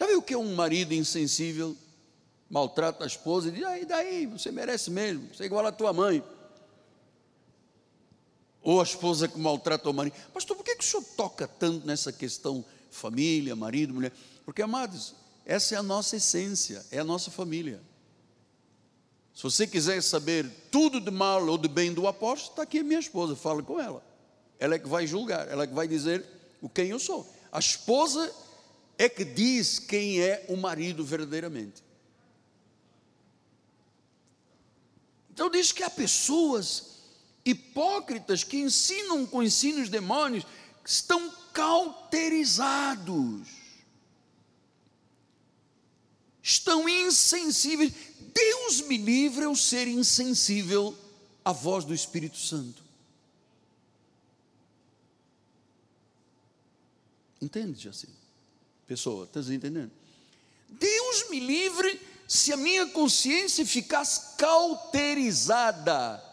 [0.00, 1.76] Já viu o que é um marido insensível?
[2.48, 4.24] Maltrata a esposa e diz, ah, e daí?
[4.24, 6.24] Você merece mesmo, você é igual a tua mãe
[8.68, 10.14] ou a esposa que maltrata o marido.
[10.30, 14.12] Pastor, por que, que o senhor toca tanto nessa questão família, marido, mulher?
[14.44, 15.14] Porque, amados,
[15.46, 17.80] essa é a nossa essência, é a nossa família.
[19.34, 22.84] Se você quiser saber tudo de mal ou de bem do apóstolo, está aqui a
[22.84, 24.04] minha esposa, fala com ela.
[24.58, 26.22] Ela é que vai julgar, ela é que vai dizer
[26.60, 27.26] o quem eu sou.
[27.50, 28.30] A esposa
[28.98, 31.82] é que diz quem é o marido verdadeiramente.
[35.30, 36.97] Então diz que há pessoas
[37.48, 40.44] hipócritas que ensinam com ensinos demônios
[40.84, 43.48] estão cauterizados,
[46.42, 47.92] estão insensíveis.
[48.34, 50.94] Deus me livre eu ser insensível
[51.44, 52.82] à voz do Espírito Santo.
[57.40, 58.08] Entende, assim?
[58.86, 59.90] Pessoa, está entendendo?
[60.68, 66.27] Deus me livre se a minha consciência ficasse cauterizada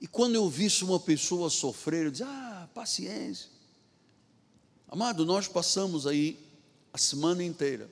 [0.00, 3.50] E quando eu visse uma pessoa sofrer, eu dizia, ah, paciência.
[4.86, 6.38] Amado, nós passamos aí
[6.92, 7.90] a semana inteira,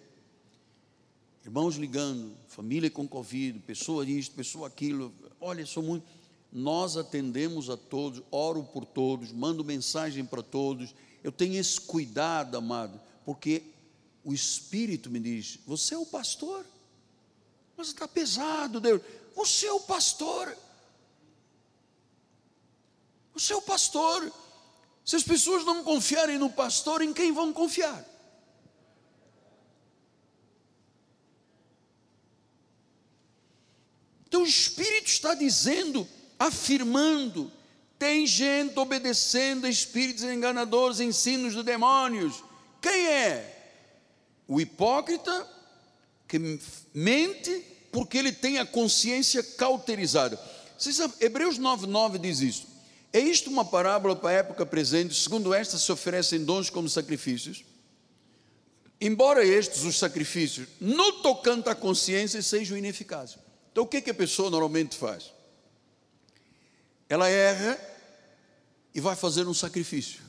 [1.44, 6.06] irmãos ligando, família com Covid, pessoa isto, pessoa aquilo, olha, sou muito.
[6.52, 10.94] Nós atendemos a todos, oro por todos, mando mensagem para todos.
[11.22, 13.62] Eu tenho esse cuidado, amado, porque
[14.24, 16.64] o Espírito me diz: Você é o pastor,
[17.76, 19.02] mas está pesado, Deus.
[19.34, 20.56] Você é o pastor
[23.36, 24.32] o seu pastor.
[25.04, 28.04] Se as pessoas não confiarem no pastor, em quem vão confiar?
[34.26, 37.52] Então o Espírito está dizendo, afirmando,
[37.98, 42.42] tem gente obedecendo a espíritos enganadores, ensinos de demônios.
[42.80, 43.52] Quem é?
[44.48, 45.46] O hipócrita
[46.26, 46.38] que
[46.92, 50.40] mente porque ele tem a consciência cauterizada.
[50.76, 52.75] Vocês sabem, Hebreus 9,9 diz isso.
[53.16, 57.64] É isto uma parábola para a época presente, segundo esta se oferecem dons como sacrifícios,
[59.00, 63.38] embora estes, os sacrifícios, no tocante à consciência, sejam ineficazes.
[63.72, 65.32] Então o que, que a pessoa normalmente faz?
[67.08, 67.80] Ela erra
[68.94, 70.20] e vai fazer um sacrifício.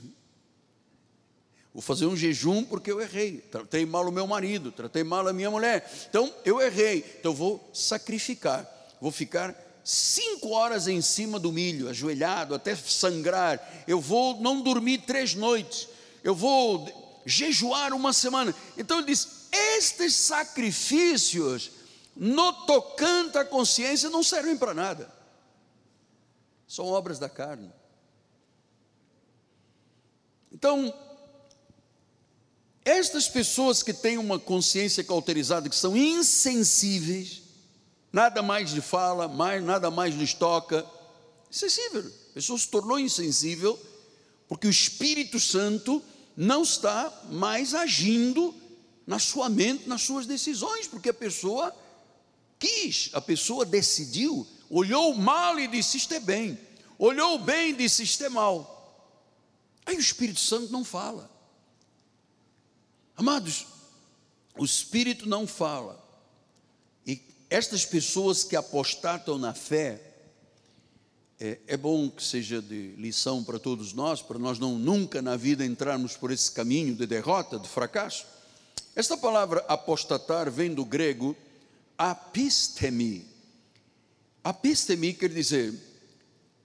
[1.74, 5.34] Vou fazer um jejum porque eu errei, tratei mal o meu marido, tratei mal a
[5.34, 5.92] minha mulher.
[6.10, 8.66] Então eu errei, então vou sacrificar,
[9.02, 13.86] vou ficar cinco horas em cima do milho, ajoelhado, até sangrar.
[13.88, 15.88] Eu vou não dormir três noites.
[16.22, 18.54] Eu vou jejuar uma semana.
[18.78, 21.72] Então ele diz: estes sacrifícios,
[22.14, 25.10] no tocante à consciência, não servem para nada.
[26.68, 27.72] São obras da carne.
[30.52, 30.94] Então,
[32.84, 37.47] estas pessoas que têm uma consciência cauterizada, que são insensíveis,
[38.18, 40.84] nada mais lhe fala, mais, nada mais lhes toca,
[41.52, 42.12] insensível.
[42.32, 43.80] A pessoa se tornou insensível
[44.48, 46.04] porque o Espírito Santo
[46.36, 48.56] não está mais agindo
[49.06, 51.72] na sua mente, nas suas decisões, porque a pessoa
[52.58, 56.58] quis, a pessoa decidiu, olhou mal e disse: Isto é bem,
[56.98, 58.74] olhou bem e disse: Isto é mal.
[59.86, 61.30] Aí o Espírito Santo não fala.
[63.16, 63.68] Amados,
[64.58, 66.07] o Espírito não fala.
[67.50, 70.02] Estas pessoas que apostatam na fé,
[71.40, 75.36] é, é, bom que seja de lição para todos nós, para nós não nunca na
[75.36, 78.26] vida entrarmos por esse caminho de derrota, de fracasso.
[78.96, 81.36] Esta palavra apostatar vem do grego
[81.98, 83.28] apistemi.
[84.44, 85.74] Apistemi quer dizer,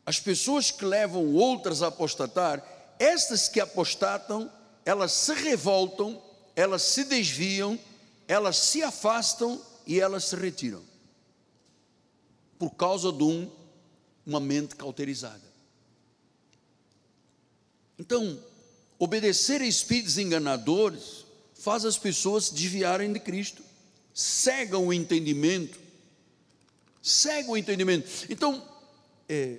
[0.07, 2.65] as pessoas que levam outras a apostatar,
[2.99, 4.51] estas que apostatam,
[4.85, 6.21] elas se revoltam
[6.55, 7.79] elas se desviam,
[8.29, 9.61] elas se afastam
[9.93, 10.83] e elas se retiram.
[12.59, 13.51] Por causa de um,
[14.25, 15.43] uma mente cauterizada.
[17.99, 18.43] Então,
[18.99, 23.63] obedecer a espíritos enganadores faz as pessoas desviarem de Cristo,
[24.15, 25.79] cegam o entendimento,
[27.03, 28.09] cegam o entendimento.
[28.31, 28.67] Então,
[29.29, 29.59] é,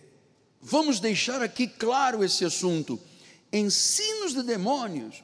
[0.60, 3.00] vamos deixar aqui claro esse assunto.
[3.52, 5.24] Ensinos de demônios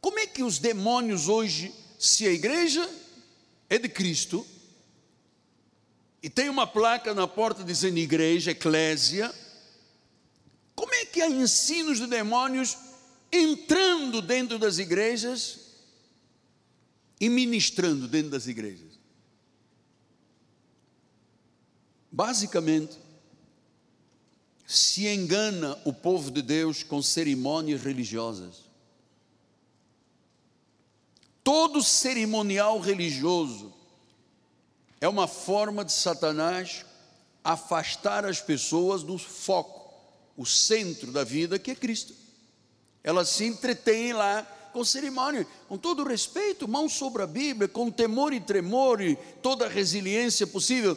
[0.00, 2.90] como é que os demônios hoje, se a igreja
[3.72, 4.46] é de Cristo,
[6.22, 9.34] e tem uma placa na porta dizendo igreja, eclésia,
[10.74, 12.76] como é que há ensinos de demônios
[13.32, 15.58] entrando dentro das igrejas
[17.18, 19.00] e ministrando dentro das igrejas?
[22.10, 22.98] Basicamente,
[24.66, 28.61] se engana o povo de Deus com cerimônias religiosas.
[31.44, 33.72] Todo cerimonial religioso
[35.00, 36.86] é uma forma de Satanás
[37.42, 39.92] afastar as pessoas do foco,
[40.36, 42.14] o centro da vida que é Cristo.
[43.02, 48.32] Elas se entretêm lá com cerimônia, com todo respeito, mão sobre a Bíblia, com temor
[48.32, 50.96] e tremor e toda a resiliência possível.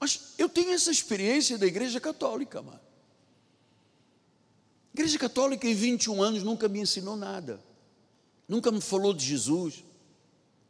[0.00, 2.80] Mas eu tenho essa experiência da Igreja Católica, mano.
[4.94, 7.60] A Igreja Católica em 21 anos nunca me ensinou nada
[8.48, 9.84] nunca me falou de Jesus,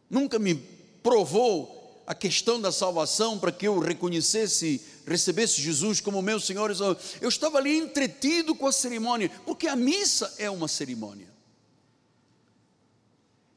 [0.08, 0.54] nunca me
[1.02, 6.74] provou a questão da salvação para que eu reconhecesse, recebesse Jesus como meu Senhor e
[6.74, 7.02] Salvador.
[7.20, 11.32] Eu estava ali entretido com a cerimônia, porque a missa é uma cerimônia.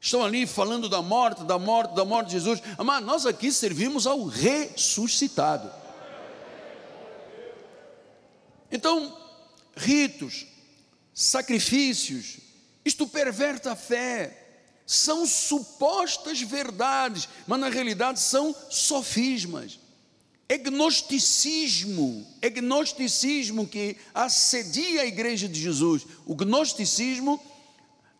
[0.00, 2.62] Estão ali falando da morte, da morte, da morte de Jesus.
[2.84, 5.70] Mas nós aqui servimos ao ressuscitado.
[8.70, 9.16] Então,
[9.76, 10.46] ritos,
[11.12, 12.38] sacrifícios,
[12.88, 14.46] isto perverte a fé.
[14.86, 19.78] São supostas verdades, mas na realidade são sofismas.
[20.50, 26.06] Gnosticismo, gnosticismo que assedia a igreja de Jesus.
[26.24, 27.38] O gnosticismo,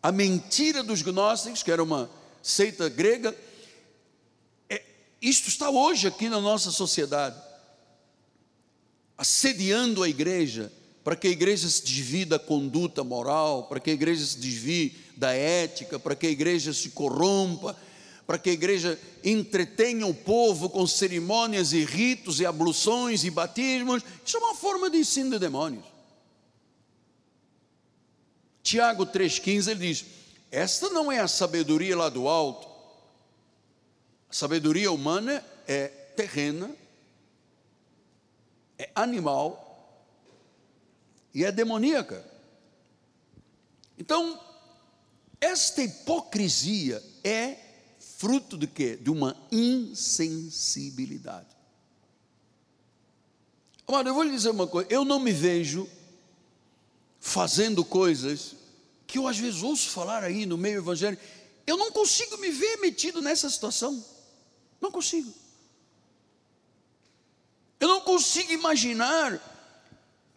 [0.01, 2.07] a mentira dos gnósticos, que era uma
[2.43, 3.35] seita grega,
[4.69, 4.83] é,
[5.19, 7.41] isto está hoje aqui na nossa sociedade,
[9.17, 10.71] assediando a igreja,
[11.09, 14.95] para que a igreja se desvie da conduta moral, para que a igreja se desvie
[15.17, 17.75] da ética, para que a igreja se corrompa,
[18.27, 24.03] para que a igreja entretenha o povo com cerimônias e ritos e abluções e batismos.
[24.23, 25.83] Isso é uma forma de ensino de demônios.
[28.61, 30.05] Tiago 3,15 ele diz:
[30.51, 32.67] Esta não é a sabedoria lá do alto,
[34.29, 36.69] a sabedoria humana é terrena,
[38.77, 39.65] é animal
[41.33, 42.25] e é demoníaca.
[43.97, 44.39] Então,
[45.39, 47.57] esta hipocrisia é
[47.99, 48.95] fruto de quê?
[48.95, 51.47] De uma insensibilidade.
[53.87, 55.89] Amado, eu vou lhe dizer uma coisa, eu não me vejo
[57.19, 58.55] fazendo coisas
[59.07, 61.23] que eu às vezes ouço falar aí no meio evangélico,
[61.65, 64.03] eu não consigo me ver metido nessa situação.
[64.79, 65.33] Não consigo.
[67.79, 69.41] Eu não consigo imaginar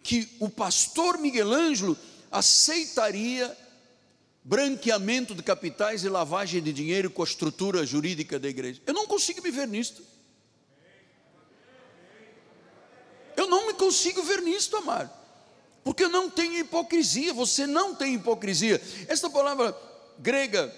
[0.02, 1.96] que o pastor Miguel Ângelo
[2.30, 3.56] aceitaria
[4.44, 8.80] branqueamento de capitais e lavagem de dinheiro com a estrutura jurídica da igreja.
[8.86, 10.02] Eu não consigo me ver nisto.
[13.82, 15.10] consigo ver nisto, amado.
[15.82, 18.80] Porque eu não tenho hipocrisia, você não tem hipocrisia.
[19.08, 19.76] Esta palavra
[20.18, 20.72] grega,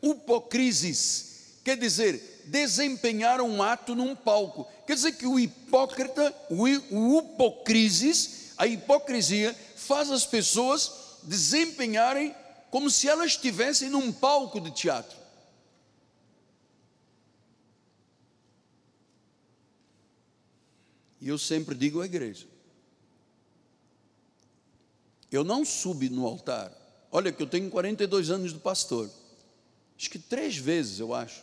[0.00, 4.68] hipocrisis, quer dizer desempenhar um ato num palco.
[4.86, 12.34] Quer dizer que o hipócrita, o hipocrisis, a hipocrisia faz as pessoas desempenharem
[12.70, 15.16] como se elas estivessem num palco de teatro.
[21.20, 22.46] E eu sempre digo à igreja:
[25.30, 26.72] eu não subi no altar.
[27.10, 29.10] Olha, que eu tenho 42 anos de pastor.
[29.98, 31.42] Acho que três vezes, eu acho.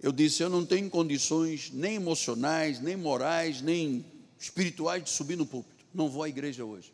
[0.00, 4.04] Eu disse: eu não tenho condições nem emocionais, nem morais, nem
[4.38, 5.75] espirituais de subir no púlpito.
[5.96, 6.92] Não vou à igreja hoje.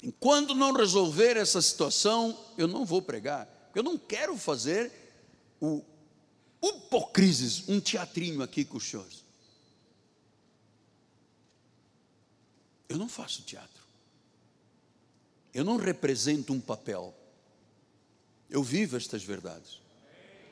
[0.00, 3.48] Enquanto não resolver essa situação, eu não vou pregar.
[3.74, 4.92] Eu não quero fazer
[5.60, 5.82] o
[6.62, 9.24] hipocrisis, um teatrinho aqui com os senhores.
[12.88, 13.82] Eu não faço teatro.
[15.52, 17.12] Eu não represento um papel.
[18.48, 19.80] Eu vivo estas verdades.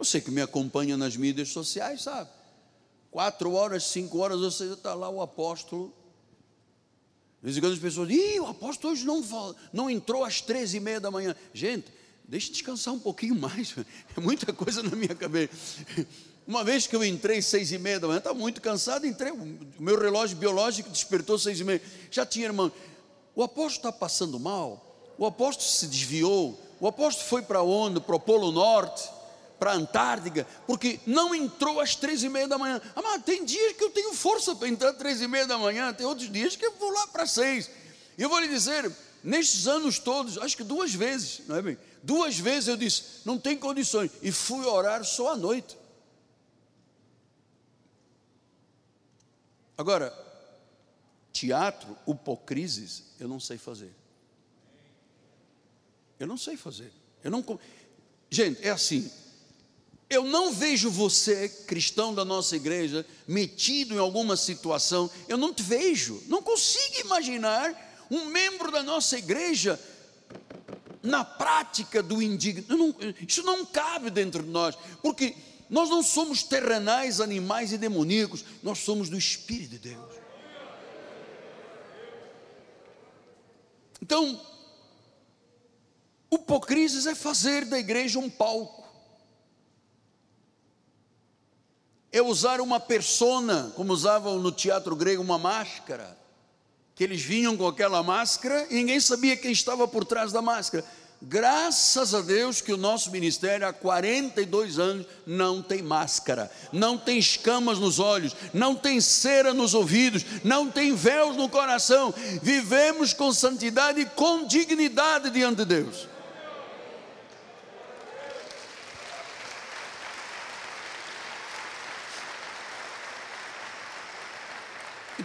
[0.00, 2.28] Você que me acompanha nas mídias sociais sabe.
[3.16, 5.90] Quatro horas, cinco horas, você está lá o apóstolo.
[7.40, 9.24] De vez em quando as pessoas dizem, o apóstolo hoje não,
[9.72, 11.34] não entrou às três e meia da manhã.
[11.54, 11.90] Gente,
[12.28, 13.74] deixe descansar um pouquinho mais.
[14.14, 15.50] É muita coisa na minha cabeça.
[16.46, 19.56] Uma vez que eu entrei seis e meia da manhã, estava muito cansado, entrei, o
[19.78, 21.80] meu relógio biológico despertou seis e meia.
[22.10, 22.70] Já tinha, irmão,
[23.34, 27.98] o apóstolo está passando mal, o apóstolo se desviou, o apóstolo foi para onde?
[27.98, 29.08] Para o Polo Norte,
[29.58, 32.80] para a Antártica, porque não entrou às três e meia da manhã.
[32.94, 35.92] Ah, tem dias que eu tenho força para entrar às três e meia da manhã,
[35.92, 37.70] tem outros dias que eu vou lá para seis.
[38.18, 38.90] E eu vou lhe dizer,
[39.22, 41.78] nestes anos todos, acho que duas vezes, não é bem?
[42.02, 45.76] Duas vezes eu disse, não tem condições, e fui orar só à noite.
[49.76, 50.12] Agora,
[51.32, 53.94] teatro, hipocrises, eu não sei fazer.
[56.18, 56.90] Eu não sei fazer.
[57.22, 57.44] Eu não.
[58.30, 59.10] Gente, é assim.
[60.08, 65.10] Eu não vejo você, cristão da nossa igreja, metido em alguma situação.
[65.26, 66.22] Eu não te vejo.
[66.26, 69.80] Não consigo imaginar um membro da nossa igreja
[71.02, 72.94] na prática do indigno.
[73.26, 74.76] isso não cabe dentro de nós.
[75.02, 75.34] Porque
[75.68, 78.44] nós não somos terrenais, animais e demoníacos.
[78.62, 80.14] Nós somos do Espírito de Deus.
[84.00, 84.40] Então,
[86.30, 88.85] hipocrisia é fazer da igreja um palco.
[92.16, 96.16] É usar uma persona, como usavam no teatro grego, uma máscara,
[96.94, 100.82] que eles vinham com aquela máscara e ninguém sabia quem estava por trás da máscara.
[101.20, 107.18] Graças a Deus que o nosso ministério há 42 anos não tem máscara, não tem
[107.18, 112.14] escamas nos olhos, não tem cera nos ouvidos, não tem véus no coração.
[112.40, 116.15] Vivemos com santidade e com dignidade diante de Deus.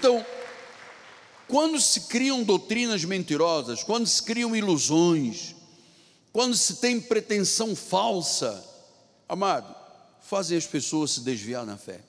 [0.02, 0.26] Então,
[1.48, 5.56] quando se criam doutrinas mentirosas, quando se criam ilusões,
[6.34, 8.68] quando se tem pretensão falsa,
[9.30, 9.76] amado,
[10.24, 12.02] fazem as pessoas se desviar na fé.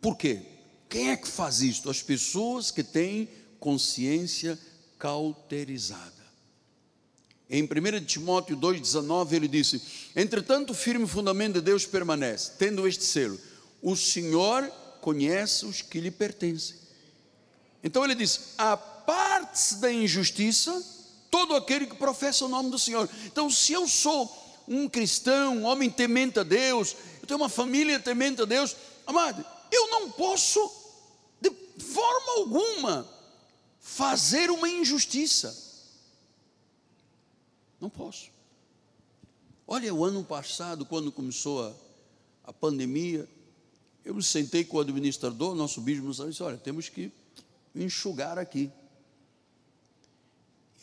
[0.00, 0.40] Por quê?
[0.88, 1.90] Quem é que faz isto?
[1.90, 3.28] As pessoas que têm
[3.58, 4.56] consciência
[5.00, 6.14] cauterizada.
[7.50, 9.82] Em 1 Timóteo 2,19 ele disse:
[10.14, 13.36] Entretanto, o firme fundamento de Deus permanece, tendo este selo:
[13.86, 14.68] O Senhor
[15.00, 16.74] conhece os que lhe pertencem.
[17.84, 20.84] Então ele diz: a parte da injustiça,
[21.30, 23.08] todo aquele que professa o nome do Senhor.
[23.26, 24.28] Então, se eu sou
[24.66, 28.74] um cristão, um homem temente a Deus, eu tenho uma família temente a Deus,
[29.06, 30.68] amado, eu não posso,
[31.40, 33.08] de forma alguma,
[33.78, 35.56] fazer uma injustiça.
[37.80, 38.32] Não posso.
[39.64, 41.72] Olha, o ano passado, quando começou a,
[42.50, 43.28] a pandemia,
[44.06, 47.10] eu me sentei com o administrador, nosso bispo e disse: Olha, temos que
[47.74, 48.70] enxugar aqui.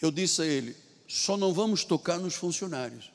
[0.01, 0.75] Eu disse a ele:
[1.07, 3.13] Só não vamos tocar nos funcionários.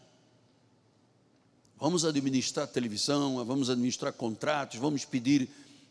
[1.78, 5.46] Vamos administrar televisão, vamos administrar contratos, vamos pedir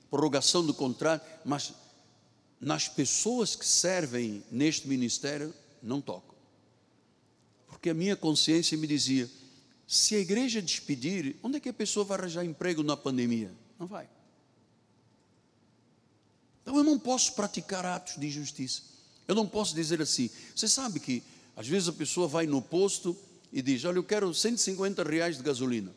[0.09, 1.73] prorrogação do contrato, mas
[2.59, 6.33] nas pessoas que servem neste ministério, não toco.
[7.67, 9.29] Porque a minha consciência me dizia:
[9.87, 13.51] se a igreja despedir, onde é que a pessoa vai arranjar emprego na pandemia?
[13.79, 14.09] Não vai.
[16.61, 18.81] Então eu não posso praticar atos de injustiça.
[19.27, 20.29] Eu não posso dizer assim.
[20.55, 21.23] Você sabe que
[21.55, 23.15] às vezes a pessoa vai no posto
[23.51, 25.95] e diz: Olha, eu quero 150 reais de gasolina.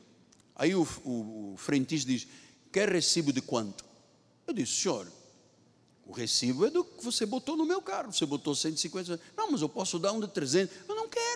[0.55, 2.27] Aí o, o, o frentista diz:
[2.73, 3.85] Quer recibo de quanto?
[4.47, 5.11] Eu disse: Senhor,
[6.07, 8.13] o recibo é do que você botou no meu carro.
[8.13, 9.21] Você botou 150.
[9.37, 10.89] Não, mas eu posso dar um de 300.
[10.89, 11.30] Eu não quero.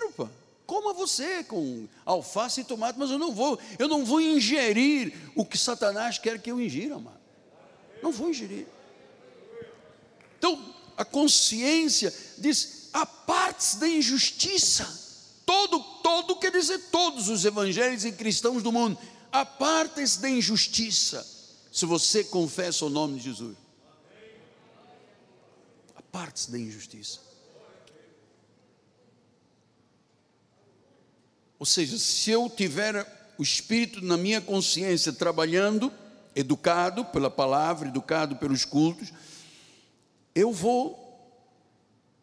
[0.65, 5.45] Coma você com alface e tomate, mas eu não vou, eu não vou ingerir o
[5.45, 7.19] que Satanás quer que eu ingira, mano.
[8.01, 8.65] Não vou ingerir.
[10.37, 15.03] Então, a consciência diz: há partes da injustiça.
[15.45, 18.97] Todo, todo quer dizer todos os evangelhos e cristãos do mundo.
[19.31, 21.25] Há partes da injustiça.
[21.71, 23.55] Se você confessa o nome de Jesus,
[25.95, 27.19] há partes da injustiça.
[31.65, 35.91] Ou seja, se eu tiver o Espírito na minha consciência trabalhando,
[36.35, 39.11] educado pela palavra, educado pelos cultos,
[40.35, 40.95] eu vou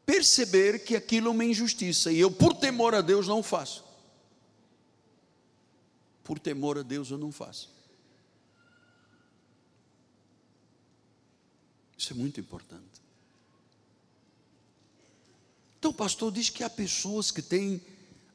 [0.07, 3.85] perceber que aquilo é uma injustiça e eu, por temor a Deus, não faço.
[6.23, 7.69] Por temor a Deus, eu não faço.
[11.99, 13.03] Isso é muito importante.
[15.81, 17.83] Então, o pastor diz que há pessoas que têm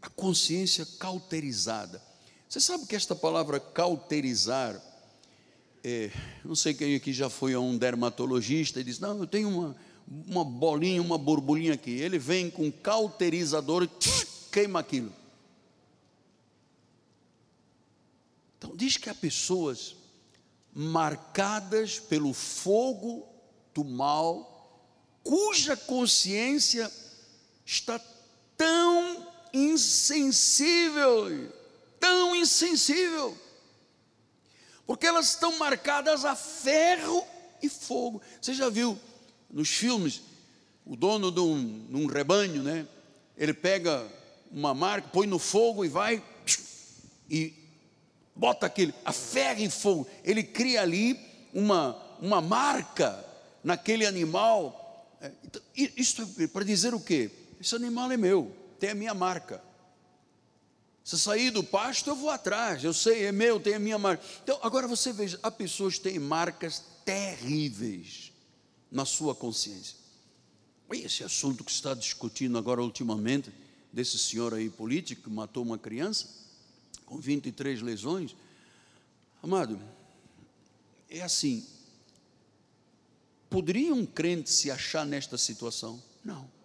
[0.08, 2.02] a consciência cauterizada.
[2.48, 4.82] Você sabe que esta palavra cauterizar,
[5.84, 6.10] é,
[6.46, 9.76] não sei quem aqui já foi a um dermatologista e disse: Não, eu tenho uma,
[10.08, 11.92] uma bolinha, uma borbulhinha aqui.
[11.92, 13.90] Ele vem com cauterizador e
[14.50, 15.12] queima aquilo.
[18.58, 19.96] Então, diz que há pessoas
[20.74, 23.28] marcadas pelo fogo
[23.74, 24.82] do mal,
[25.22, 26.90] cuja consciência
[27.66, 28.00] está
[28.56, 31.52] tão insensível,
[32.00, 33.38] tão insensível,
[34.86, 37.24] porque elas estão marcadas a ferro
[37.62, 38.22] e fogo.
[38.42, 38.98] Você já viu
[39.50, 40.22] nos filmes
[40.86, 42.88] o dono de um, de um rebanho, né?
[43.38, 44.08] Ele pega
[44.52, 46.24] uma marca, põe no fogo e vai
[47.30, 47.54] e
[48.36, 50.08] bota aquele a ferro e fogo.
[50.24, 51.20] Ele cria ali
[51.54, 53.26] uma, uma marca
[53.64, 55.16] naquele animal.
[55.20, 57.30] É, então, isso é para dizer o quê?
[57.60, 59.64] Esse animal é meu tem a minha marca.
[61.04, 64.24] Se sair do pasto, eu vou atrás, eu sei, é meu, tem a minha marca.
[64.44, 68.34] Então, agora você veja, há pessoas que têm marcas terríveis
[68.92, 69.96] na sua consciência.
[70.92, 73.52] Esse assunto que está discutindo agora ultimamente,
[73.92, 76.28] desse senhor aí político que matou uma criança
[77.06, 78.36] com 23 lesões.
[79.42, 79.80] Amado,
[81.10, 81.66] é assim.
[83.50, 86.04] Poderia um crente se achar nesta situação?
[86.24, 86.57] Não.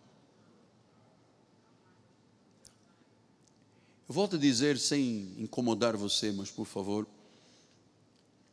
[4.13, 7.07] Eu volto a dizer, sem incomodar você, mas por favor,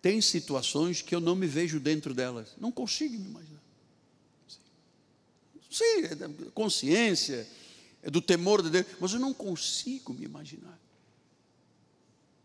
[0.02, 3.62] tem situações que eu não me vejo dentro delas, não consigo me imaginar.
[5.70, 7.46] Sim, é da consciência,
[8.02, 10.80] é do temor de Deus, mas eu não consigo me imaginar.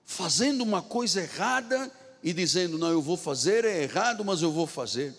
[0.05, 4.67] Fazendo uma coisa errada e dizendo, não, eu vou fazer, é errado, mas eu vou
[4.67, 5.15] fazer.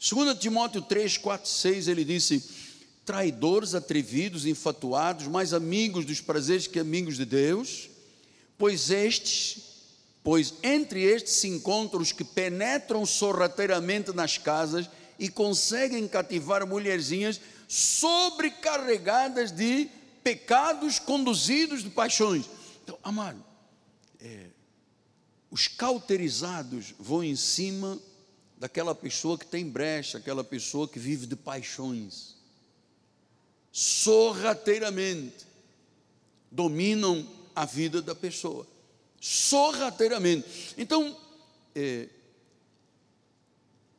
[0.00, 2.61] 2 Timóteo 3, 4, 6, ele disse:
[3.04, 7.90] traidores, atrevidos, infatuados, mais amigos dos prazeres que amigos de Deus,
[8.56, 9.58] pois estes,
[10.22, 14.88] pois entre estes se encontram os que penetram sorrateiramente nas casas
[15.18, 19.88] e conseguem cativar mulherzinhas sobrecarregadas de
[20.22, 22.48] pecados conduzidos de paixões.
[22.84, 23.42] Então, amado,
[24.20, 24.46] é,
[25.50, 27.98] os cauterizados vão em cima
[28.56, 32.41] daquela pessoa que tem brecha, aquela pessoa que vive de paixões
[33.72, 35.46] sorrateiramente
[36.50, 38.66] dominam a vida da pessoa.
[39.18, 40.74] Sorrateiramente.
[40.76, 41.16] Então,
[41.74, 42.08] é,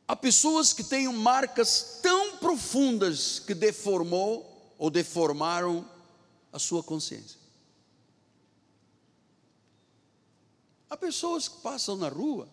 [0.06, 5.88] há pessoas que têm marcas tão profundas que deformou ou deformaram
[6.52, 7.38] a sua consciência.
[10.88, 12.48] Há pessoas que passam na rua,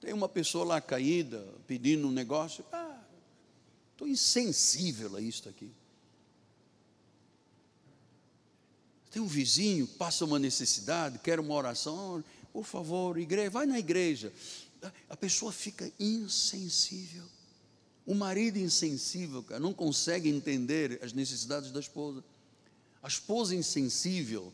[0.00, 3.00] tem uma pessoa lá caída pedindo um negócio, ah,
[3.92, 5.70] estou insensível a isto aqui.
[9.14, 14.32] Tem um vizinho, passa uma necessidade, quer uma oração, por favor, igreja, vai na igreja.
[15.08, 17.22] A pessoa fica insensível.
[18.04, 22.24] O marido insensível, cara, não consegue entender as necessidades da esposa.
[23.00, 24.52] A esposa insensível.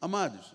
[0.00, 0.54] Amados,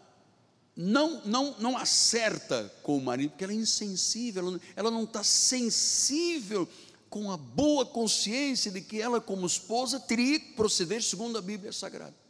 [0.78, 6.66] não, não, não acerta com o marido, porque ela é insensível, ela não está sensível
[7.10, 11.74] com a boa consciência de que ela, como esposa, teria que proceder segundo a Bíblia
[11.74, 12.24] Sagrada.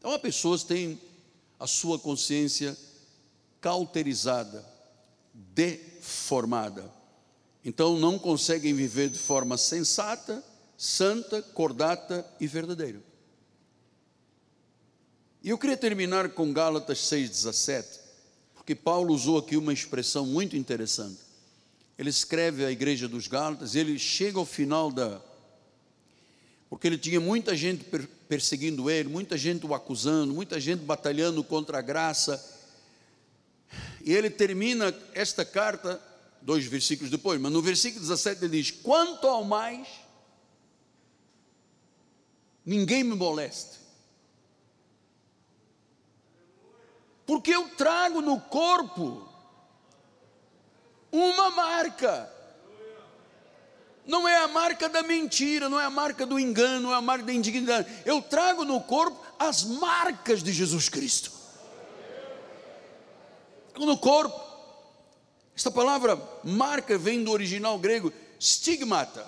[0.00, 1.00] Então, há pessoas que têm
[1.58, 2.74] a sua consciência
[3.60, 4.64] cauterizada,
[5.34, 6.90] deformada.
[7.62, 10.42] Então, não conseguem viver de forma sensata,
[10.74, 13.02] santa, cordata e verdadeira.
[15.42, 18.00] E eu queria terminar com Gálatas 6,17,
[18.54, 21.20] porque Paulo usou aqui uma expressão muito interessante.
[21.98, 25.20] Ele escreve à igreja dos Gálatas, ele chega ao final da.
[26.70, 27.84] Porque ele tinha muita gente
[28.30, 32.40] perseguindo ele, muita gente o acusando, muita gente batalhando contra a graça.
[34.04, 36.00] E ele termina esta carta,
[36.40, 39.88] dois versículos depois, mas no versículo 17 ele diz: Quanto ao mais,
[42.64, 43.80] ninguém me moleste.
[47.26, 49.28] Porque eu trago no corpo
[51.10, 52.32] uma marca
[54.10, 57.00] não é a marca da mentira, não é a marca do engano, não é a
[57.00, 57.88] marca da indignidade.
[58.04, 61.30] Eu trago no corpo as marcas de Jesus Cristo.
[63.76, 64.50] No corpo.
[65.56, 69.24] Esta palavra marca vem do original grego stigmata.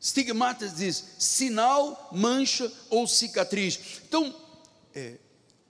[0.00, 4.00] Stigmata diz sinal, mancha ou cicatriz.
[4.06, 4.34] Então,
[4.94, 5.14] é,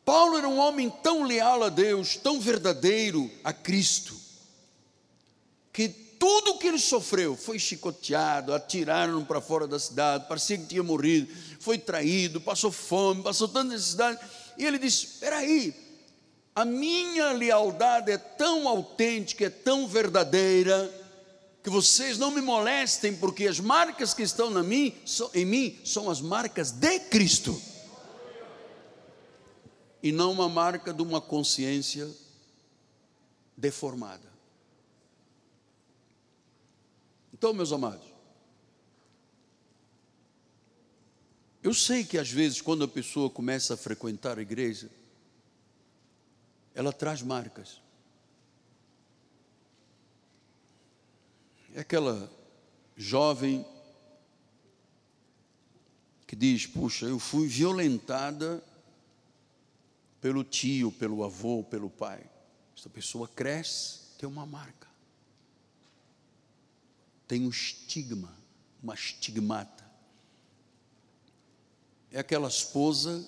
[0.04, 4.14] Paulo era um homem tão leal a Deus, tão verdadeiro a Cristo,
[5.72, 10.82] que tudo que ele sofreu, foi chicoteado, atiraram para fora da cidade, parecia que tinha
[10.82, 14.20] morrido, foi traído, passou fome, passou tanta necessidade,
[14.58, 15.74] e ele disse: Espera aí,
[16.54, 20.94] a minha lealdade é tão autêntica, é tão verdadeira,
[21.62, 24.94] que vocês não me molestem, porque as marcas que estão na mim,
[25.32, 27.58] em mim são as marcas de Cristo,
[30.02, 32.06] e não uma marca de uma consciência
[33.56, 34.29] deformada.
[37.40, 38.06] Então, meus amados,
[41.62, 44.90] eu sei que às vezes, quando a pessoa começa a frequentar a igreja,
[46.74, 47.80] ela traz marcas.
[51.72, 52.30] É aquela
[52.94, 53.64] jovem
[56.26, 58.62] que diz: Puxa, eu fui violentada
[60.20, 62.22] pelo tio, pelo avô, pelo pai.
[62.76, 64.89] Essa pessoa cresce, tem uma marca
[67.30, 68.36] tem um estigma,
[68.82, 69.88] uma estigmata.
[72.10, 73.24] É aquela esposa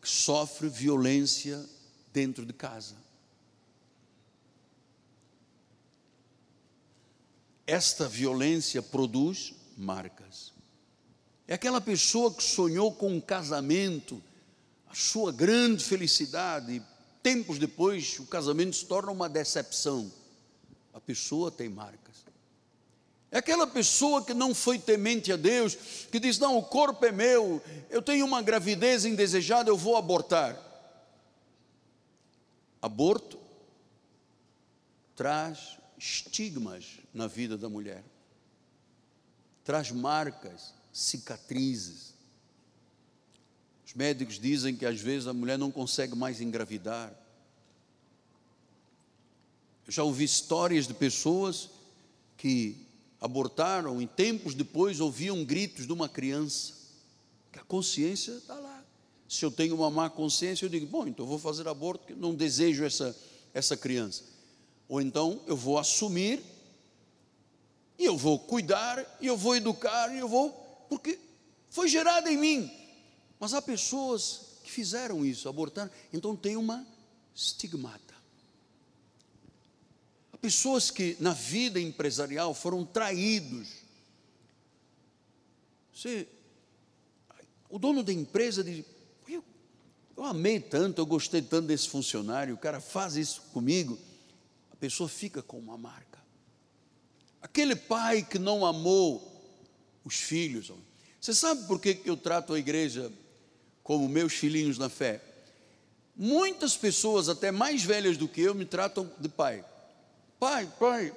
[0.00, 1.68] que sofre violência
[2.12, 2.94] dentro de casa.
[7.66, 10.52] Esta violência produz marcas.
[11.48, 14.22] É aquela pessoa que sonhou com um casamento,
[14.86, 16.82] a sua grande felicidade, e
[17.24, 20.12] tempos depois o casamento se torna uma decepção.
[20.94, 22.31] A pessoa tem marcas.
[23.32, 27.10] É aquela pessoa que não foi temente a Deus, que diz: Não, o corpo é
[27.10, 30.60] meu, eu tenho uma gravidez indesejada, eu vou abortar.
[32.82, 33.38] Aborto
[35.16, 38.04] traz estigmas na vida da mulher,
[39.64, 42.12] traz marcas, cicatrizes.
[43.86, 47.10] Os médicos dizem que às vezes a mulher não consegue mais engravidar.
[49.86, 51.70] Eu já ouvi histórias de pessoas
[52.36, 52.91] que
[53.22, 56.74] abortaram e tempos depois ouviam gritos de uma criança.
[57.52, 58.84] A consciência está lá.
[59.28, 62.34] Se eu tenho uma má consciência, eu digo, bom, então vou fazer aborto, porque não
[62.34, 63.16] desejo essa,
[63.54, 64.24] essa criança.
[64.88, 66.42] Ou então eu vou assumir,
[67.96, 70.50] e eu vou cuidar, e eu vou educar, e eu vou,
[70.88, 71.16] porque
[71.70, 72.70] foi gerada em mim.
[73.38, 76.84] Mas há pessoas que fizeram isso, abortaram, então tem uma
[77.32, 78.11] estigmata
[80.42, 83.68] pessoas que na vida empresarial foram traídos.
[85.94, 86.26] Você,
[87.70, 88.84] o dono da empresa diz:
[89.28, 89.44] eu,
[90.16, 93.96] eu amei tanto, eu gostei tanto desse funcionário, o cara faz isso comigo.
[94.72, 96.18] A pessoa fica com uma marca.
[97.40, 99.28] Aquele pai que não amou
[100.04, 100.72] os filhos.
[101.20, 103.12] Você sabe por que eu trato a igreja
[103.84, 105.22] como meus filhinhos na fé?
[106.16, 109.64] Muitas pessoas, até mais velhas do que eu, me tratam de pai
[110.42, 111.12] pai, pai.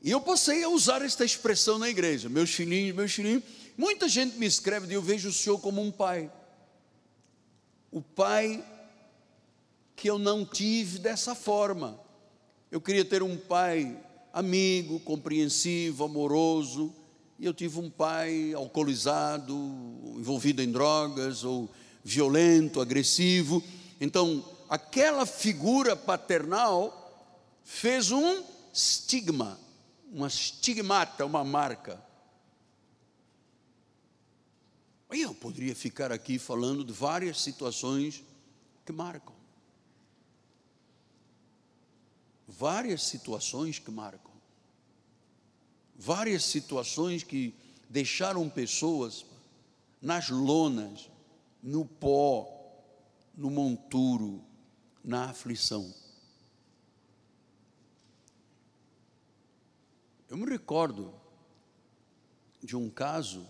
[0.00, 3.42] E eu passei a usar esta expressão na igreja, meus filhinhos, meus filhinhos.
[3.76, 6.32] Muita gente me escreve e eu vejo o senhor como um pai.
[7.92, 8.64] O pai
[9.94, 12.00] que eu não tive dessa forma.
[12.70, 13.94] Eu queria ter um pai
[14.32, 16.94] amigo, compreensivo, amoroso,
[17.38, 19.54] e eu tive um pai alcoolizado,
[20.16, 21.68] envolvido em drogas, ou
[22.02, 23.62] violento, agressivo.
[24.00, 26.99] Então, aquela figura paternal
[27.70, 28.44] fez um
[28.74, 29.58] estigma,
[30.12, 32.04] uma estigmata, uma marca.
[35.08, 38.24] Eu poderia ficar aqui falando de várias situações
[38.84, 39.34] que marcam.
[42.48, 44.32] Várias situações que marcam.
[45.94, 47.54] Várias situações que
[47.88, 49.24] deixaram pessoas
[50.02, 51.08] nas lonas,
[51.62, 52.48] no pó,
[53.36, 54.42] no monturo,
[55.04, 55.99] na aflição.
[60.30, 61.12] Eu me recordo
[62.62, 63.44] de um caso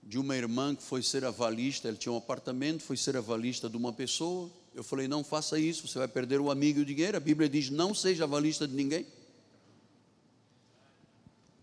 [0.00, 3.76] de uma irmã que foi ser avalista, ela tinha um apartamento, foi ser avalista de
[3.76, 4.48] uma pessoa.
[4.76, 7.16] Eu falei: não faça isso, você vai perder o amigo e o dinheiro.
[7.16, 9.04] A Bíblia diz: não seja avalista de ninguém.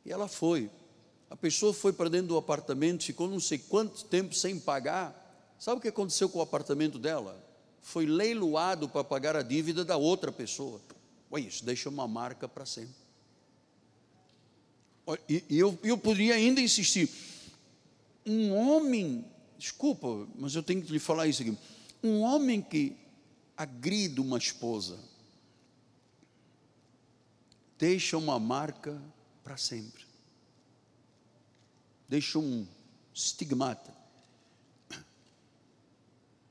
[0.06, 0.70] E ela foi.
[1.30, 5.18] A pessoa foi para dentro do apartamento, ficou não sei quanto tempo sem pagar.
[5.58, 7.42] Sabe o que aconteceu com o apartamento dela?
[7.80, 10.82] Foi leiloado para pagar a dívida da outra pessoa.
[11.30, 13.01] Olha, isso deixa uma marca para sempre.
[15.28, 17.10] E, eu, eu poderia ainda insistir
[18.26, 19.26] um homem,
[19.58, 21.58] desculpa, mas eu tenho que lhe falar isso aqui.
[22.04, 22.96] Um homem que
[23.58, 24.98] agride uma esposa
[27.82, 29.02] deixa uma marca
[29.44, 30.06] para sempre.
[32.08, 32.68] Deixa um
[33.12, 33.92] estigmata.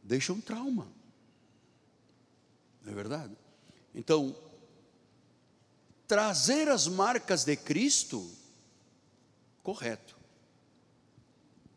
[0.02, 0.88] Deixa um trauma.
[2.82, 3.32] Não é verdade?
[3.94, 4.34] Então,
[6.08, 8.28] trazer as marcas de Cristo,
[9.70, 10.16] correto.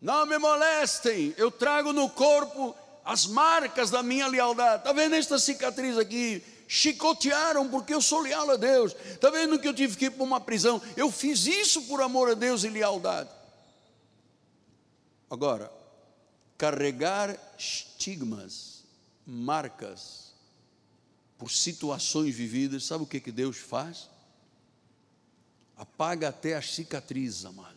[0.01, 2.75] Não me molestem, eu trago no corpo
[3.05, 4.79] as marcas da minha lealdade.
[4.79, 6.43] Está vendo esta cicatriz aqui?
[6.67, 8.95] Chicotearam porque eu sou leal a Deus.
[9.11, 10.81] Está vendo que eu tive que ir para uma prisão?
[10.97, 13.29] Eu fiz isso por amor a Deus e lealdade.
[15.29, 15.71] Agora,
[16.57, 18.83] carregar estigmas,
[19.25, 20.33] marcas,
[21.37, 24.09] por situações vividas, sabe o que, que Deus faz?
[25.77, 27.72] Apaga até as cicatrizes, amado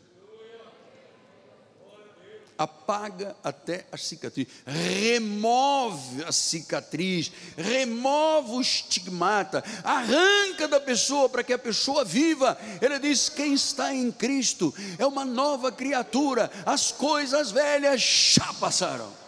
[2.59, 11.53] apaga até a cicatriz, remove a cicatriz, remove o estigmata, arranca da pessoa para que
[11.53, 12.59] a pessoa viva.
[12.81, 19.27] Ele diz: quem está em Cristo é uma nova criatura, as coisas velhas já passaram.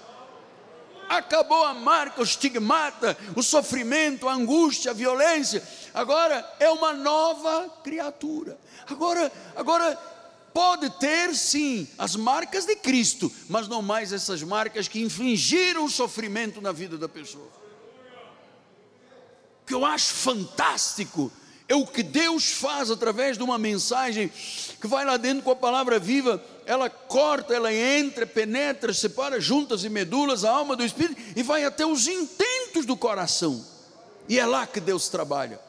[1.09, 5.63] Acabou a marca, o estigmata, o sofrimento, a angústia, a violência.
[5.95, 8.59] Agora é uma nova criatura.
[8.87, 9.99] Agora, agora
[10.59, 16.61] pode ter sim as marcas de Cristo, mas não mais essas marcas que infligiram sofrimento
[16.61, 17.47] na vida da pessoa.
[19.63, 21.31] O que eu acho fantástico
[21.69, 24.33] é o que Deus faz através de uma mensagem
[24.81, 29.85] que vai lá dentro com a palavra viva, ela corta, ela entra, penetra, separa juntas
[29.85, 33.65] e medulas, a alma do espírito e vai até os intentos do coração.
[34.29, 35.61] E é lá que Deus trabalha.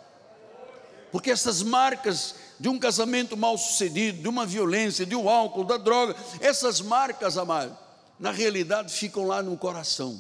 [1.12, 5.78] Porque essas marcas de um casamento mal sucedido, de uma violência, de um álcool, da
[5.78, 7.78] droga, essas marcas, amado,
[8.20, 10.20] na realidade ficam lá no coração.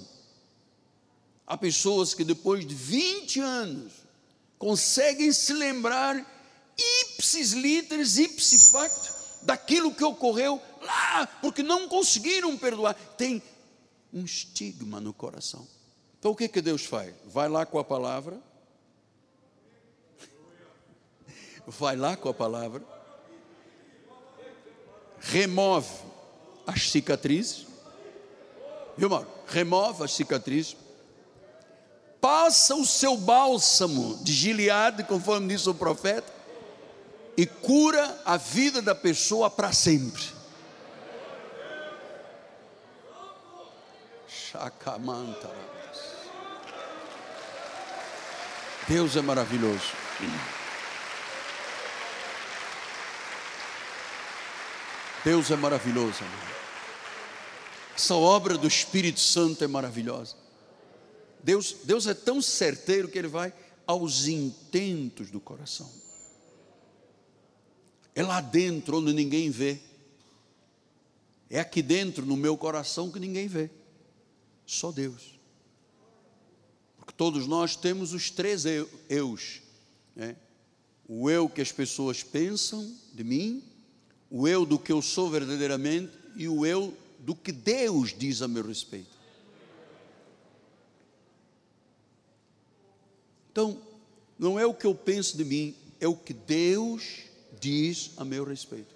[1.45, 3.93] Há pessoas que depois de 20 anos
[4.57, 6.25] conseguem se lembrar
[6.77, 12.93] ipsis literis, ipsi facto, daquilo que ocorreu lá, porque não conseguiram perdoar.
[12.93, 13.41] Tem
[14.13, 15.67] um estigma no coração.
[16.19, 17.13] Então o que, que Deus faz?
[17.25, 18.39] Vai lá com a palavra,
[21.69, 22.81] vai lá com a palavra,
[25.19, 25.87] remove
[26.65, 27.67] as cicatrizes,
[28.97, 29.27] viu, Mauro?
[29.47, 30.75] Remove as cicatrizes,
[32.19, 36.33] passa o seu bálsamo de Gileade, conforme disse o profeta,
[37.37, 40.23] e cura a vida da pessoa para sempre.
[44.27, 45.49] Chacamanta.
[48.87, 49.93] Deus é maravilhoso.
[55.23, 56.23] Deus é maravilhoso.
[57.95, 60.35] Essa obra do Espírito Santo é maravilhosa.
[61.43, 63.53] Deus, Deus é tão certeiro que Ele vai
[63.85, 65.89] aos intentos do coração.
[68.15, 69.79] É lá dentro onde ninguém vê.
[71.49, 73.69] É aqui dentro, no meu coração, que ninguém vê.
[74.65, 75.39] Só Deus.
[76.97, 79.61] Porque todos nós temos os três eu, eus.
[80.15, 80.35] Né?
[81.07, 83.63] O eu que as pessoas pensam de mim,
[84.29, 88.47] o eu do que eu sou verdadeiramente e o eu do que Deus diz a
[88.47, 89.17] meu respeito.
[93.51, 93.81] Então,
[94.37, 97.23] não é o que eu penso de mim, é o que Deus
[97.59, 98.95] diz a meu respeito.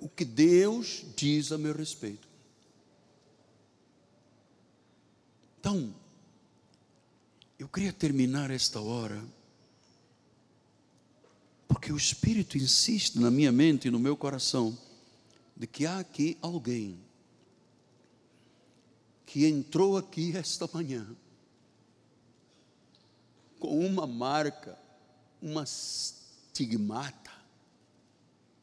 [0.00, 2.26] O que Deus diz a meu respeito.
[5.60, 5.94] Então,
[7.56, 9.22] eu queria terminar esta hora
[11.72, 14.76] porque o Espírito insiste na minha mente e no meu coração
[15.56, 17.00] de que há aqui alguém
[19.24, 21.16] que entrou aqui esta manhã
[23.58, 24.78] com uma marca,
[25.40, 27.32] uma estigmata,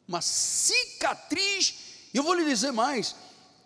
[0.07, 3.15] uma cicatriz, eu vou lhe dizer mais,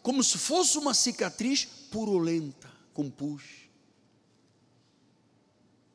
[0.02, 3.44] como se fosse uma cicatriz purulenta, com pus.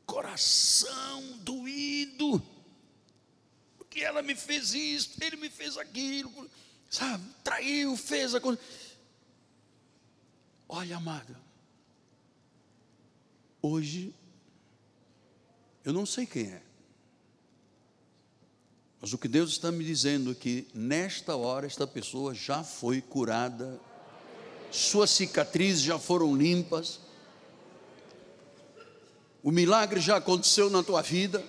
[0.05, 2.58] Coração doído.
[3.99, 6.49] Porque ela me fez isso, ele me fez aquilo,
[6.89, 7.25] sabe?
[7.43, 8.61] Traiu, fez a coisa.
[10.69, 11.37] Olha, amada,
[13.61, 14.15] hoje,
[15.85, 16.63] eu não sei quem é,
[19.01, 23.03] mas o que Deus está me dizendo é que nesta hora esta pessoa já foi
[23.03, 23.81] curada,
[24.71, 27.01] suas cicatrizes já foram limpas,
[29.43, 31.45] o milagre já aconteceu na tua vida.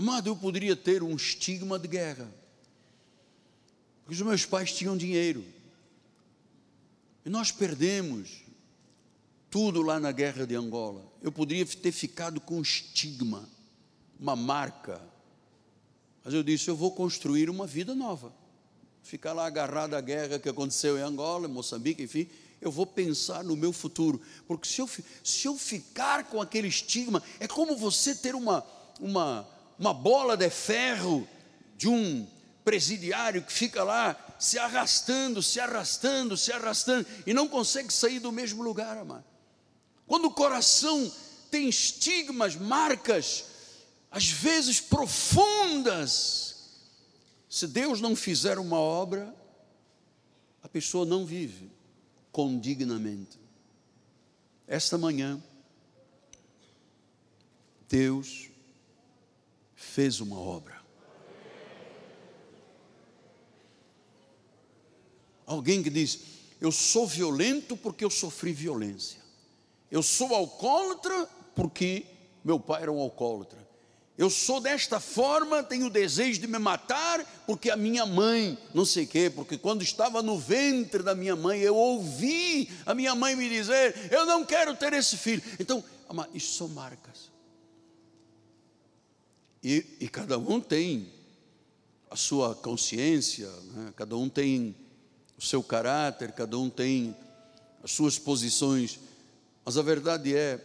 [0.00, 2.26] Amado, eu poderia ter um estigma de guerra,
[4.02, 5.44] porque os meus pais tinham dinheiro,
[7.22, 8.40] e nós perdemos
[9.50, 11.04] tudo lá na guerra de Angola.
[11.20, 13.46] Eu poderia ter ficado com um estigma,
[14.18, 15.02] uma marca.
[16.24, 18.32] Mas eu disse: eu vou construir uma vida nova.
[19.02, 22.26] Ficar lá agarrado à guerra que aconteceu em Angola, em Moçambique, enfim.
[22.58, 24.18] Eu vou pensar no meu futuro.
[24.48, 24.88] Porque se eu,
[25.22, 28.64] se eu ficar com aquele estigma, é como você ter uma,
[28.98, 29.46] uma,
[29.80, 31.26] uma bola de ferro
[31.74, 32.28] de um
[32.62, 38.30] presidiário que fica lá se arrastando, se arrastando, se arrastando e não consegue sair do
[38.30, 39.24] mesmo lugar, amado.
[40.06, 41.10] Quando o coração
[41.50, 43.46] tem estigmas, marcas,
[44.10, 46.56] às vezes profundas,
[47.48, 49.34] se Deus não fizer uma obra,
[50.62, 51.72] a pessoa não vive
[52.30, 53.40] condignamente.
[54.68, 55.42] Esta manhã,
[57.88, 58.49] Deus
[59.80, 60.78] fez uma obra.
[65.46, 66.20] Alguém que diz:
[66.60, 69.18] Eu sou violento porque eu sofri violência.
[69.90, 71.26] Eu sou alcoólatra
[71.56, 72.04] porque
[72.44, 73.58] meu pai era um alcoólatra.
[74.16, 78.84] Eu sou desta forma, tenho o desejo de me matar porque a minha mãe, não
[78.84, 83.14] sei o quê, porque quando estava no ventre da minha mãe, eu ouvi a minha
[83.14, 85.42] mãe me dizer: Eu não quero ter esse filho.
[85.58, 85.82] Então,
[86.34, 87.29] isso são marcas.
[89.62, 91.08] E, e cada um tem
[92.10, 93.92] a sua consciência, né?
[93.94, 94.74] cada um tem
[95.38, 97.14] o seu caráter, cada um tem
[97.82, 98.98] as suas posições
[99.64, 100.58] mas a verdade é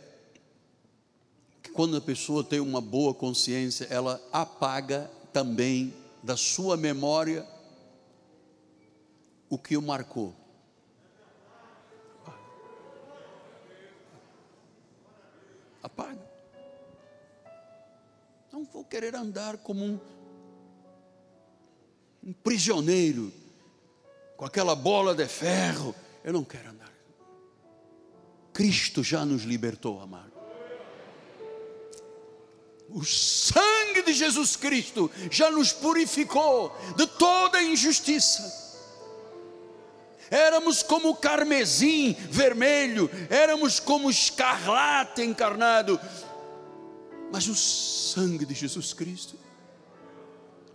[1.61, 5.93] que quando a pessoa tem uma boa consciência, ela apaga também
[6.23, 7.45] da sua memória
[9.49, 10.33] o que o marcou.
[15.83, 16.24] Apaga.
[18.55, 19.99] Não vou querer andar como um,
[22.23, 23.29] um prisioneiro,
[24.37, 25.93] com aquela bola de ferro.
[26.23, 26.89] Eu não quero andar.
[28.53, 30.31] Cristo já nos libertou, amado.
[32.87, 38.63] O sangue de Jesus Cristo já nos purificou de toda injustiça.
[40.31, 45.99] Éramos como carmesim vermelho, éramos como escarlate encarnado,
[47.31, 49.35] mas o sangue de Jesus Cristo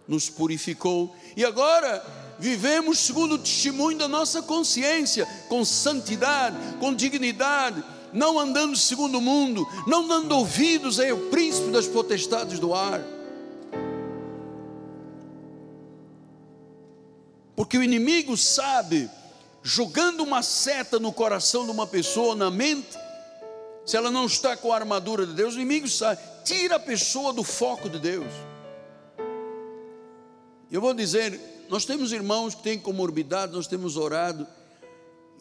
[0.07, 2.05] nos purificou e agora
[2.38, 9.20] vivemos segundo o testemunho da nossa consciência, com santidade, com dignidade, não andando segundo o
[9.20, 13.01] mundo, não dando ouvidos ao príncipe das potestades do ar.
[17.55, 19.09] Porque o inimigo sabe,
[19.62, 22.98] jogando uma seta no coração de uma pessoa, na mente,
[23.84, 27.32] se ela não está com a armadura de Deus, o inimigo sabe, tira a pessoa
[27.32, 28.32] do foco de Deus.
[30.70, 34.46] Eu vou dizer, nós temos irmãos que têm comorbidade, nós temos orado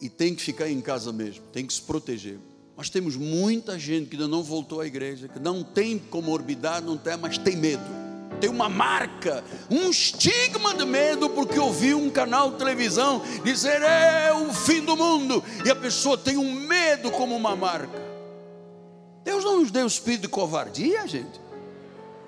[0.00, 2.38] e tem que ficar em casa mesmo, tem que se proteger.
[2.76, 6.96] Mas temos muita gente que ainda não voltou à igreja, que não tem comorbidade, não
[6.96, 7.84] tem, mas tem medo.
[8.40, 14.32] Tem uma marca, um estigma de medo, porque ouviu um canal de televisão dizer é
[14.32, 17.99] o fim do mundo, e a pessoa tem um medo como uma marca.
[19.60, 21.38] Nos deu espírito de covardia, gente.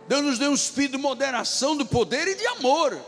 [0.06, 3.00] Deus nos deu um espírito de moderação, de poder e de amor.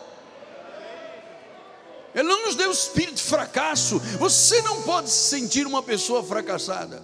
[2.14, 3.98] Ele não nos deu espírito de fracasso.
[4.18, 7.02] Você não pode se sentir uma pessoa fracassada.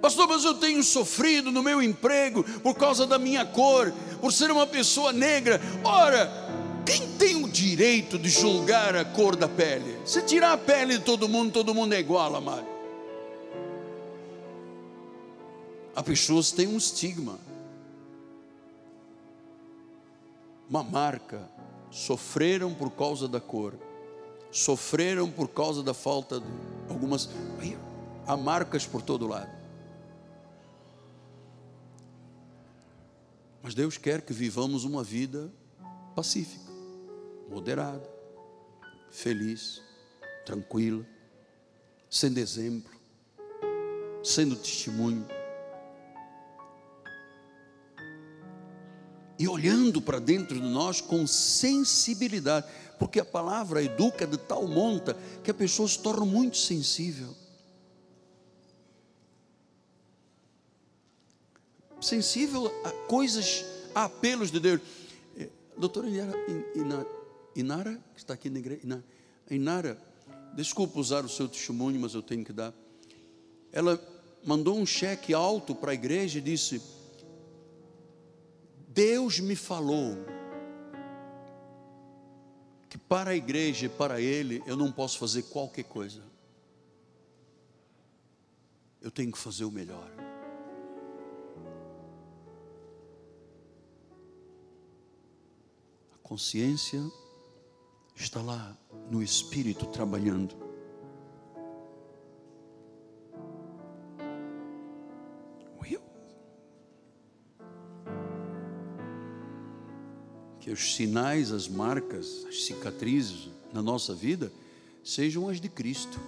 [0.00, 4.52] Pastor, mas eu tenho sofrido no meu emprego por causa da minha cor, por ser
[4.52, 5.60] uma pessoa negra.
[5.82, 6.30] Ora,
[6.86, 9.98] quem tem o direito de julgar a cor da pele?
[10.04, 12.79] Se tirar a pele de todo mundo, todo mundo é igual, amado.
[15.94, 17.38] Há pessoas têm um estigma,
[20.68, 21.48] uma marca,
[21.90, 23.74] sofreram por causa da cor,
[24.50, 26.46] sofreram por causa da falta de
[26.88, 27.28] algumas.
[28.26, 29.50] Há marcas por todo lado.
[33.62, 35.48] Mas Mas Deus quer que vivamos uma vida
[36.16, 36.72] pacífica,
[37.48, 38.02] moderada,
[39.12, 39.80] feliz,
[40.44, 41.06] tranquila,
[42.10, 42.90] sendo exemplo,
[44.24, 45.24] sendo testemunho.
[49.40, 52.66] E olhando para dentro de nós com sensibilidade,
[52.98, 57.34] porque a palavra educa de tal monta que a pessoa se torna muito sensível.
[62.02, 63.64] Sensível a coisas,
[63.94, 64.82] a apelos de Deus.
[65.38, 66.06] Eh, doutora
[67.56, 69.02] Inara, que está aqui na igreja,
[69.50, 69.98] Inara,
[70.54, 72.74] desculpa usar o seu testemunho, mas eu tenho que dar.
[73.72, 73.98] Ela
[74.44, 76.99] mandou um cheque alto para a igreja e disse:
[78.92, 80.16] Deus me falou
[82.88, 86.24] que para a igreja e para Ele eu não posso fazer qualquer coisa.
[89.00, 90.10] Eu tenho que fazer o melhor.
[96.12, 97.00] A consciência
[98.16, 98.76] está lá
[99.08, 100.69] no Espírito trabalhando.
[110.60, 114.52] Que os sinais, as marcas, as cicatrizes na nossa vida
[115.02, 116.20] sejam as de Cristo.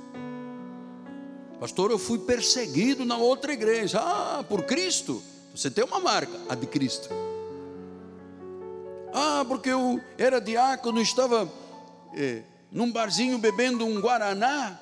[1.61, 4.01] Pastor, eu fui perseguido na outra igreja.
[4.01, 5.23] Ah, por Cristo?
[5.55, 7.09] Você tem uma marca, a de Cristo.
[9.13, 11.51] Ah, porque eu era diácono, estava
[12.15, 14.81] eh, num barzinho bebendo um guaraná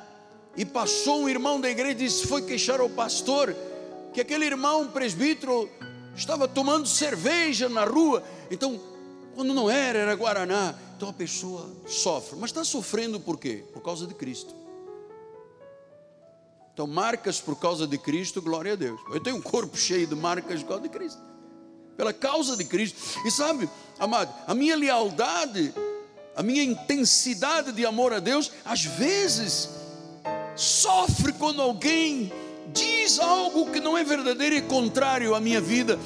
[0.56, 3.54] e passou um irmão da igreja e disse, foi queixar ao pastor
[4.12, 5.68] que aquele irmão presbítero
[6.14, 8.22] estava tomando cerveja na rua.
[8.50, 8.80] Então
[9.34, 10.74] quando não era, era Guaraná.
[10.96, 12.36] Então a pessoa sofre.
[12.38, 13.64] Mas está sofrendo por quê?
[13.72, 14.54] Por causa de Cristo.
[16.72, 18.98] Então, marcas por causa de Cristo, glória a Deus.
[19.12, 21.20] Eu tenho um corpo cheio de marcas por causa de Cristo.
[21.96, 22.98] Pela causa de Cristo.
[23.26, 23.68] E sabe,
[23.98, 25.74] amado, a minha lealdade,
[26.34, 29.68] a minha intensidade de amor a Deus, às vezes,
[30.56, 32.32] sofre quando alguém
[32.72, 35.98] diz algo que não é verdadeiro e contrário à minha vida.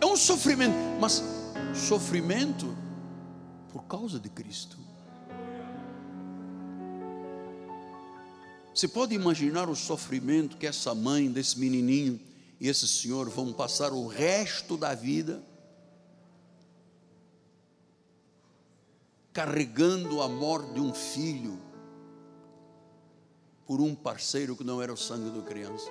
[0.00, 1.22] É um sofrimento, mas
[1.78, 2.76] sofrimento
[3.72, 4.76] por causa de Cristo.
[8.74, 12.20] Você pode imaginar o sofrimento que essa mãe desse menininho
[12.60, 15.42] e esse senhor vão passar o resto da vida
[19.32, 21.58] carregando a morte de um filho
[23.66, 25.90] por um parceiro que não era o sangue da criança.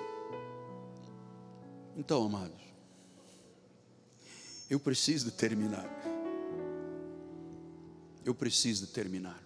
[1.96, 2.67] Então, amados,
[4.68, 5.88] eu preciso terminar.
[8.24, 9.42] Eu preciso terminar.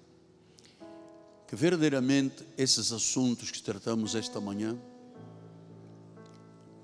[1.46, 4.76] Que verdadeiramente esses assuntos que tratamos esta manhã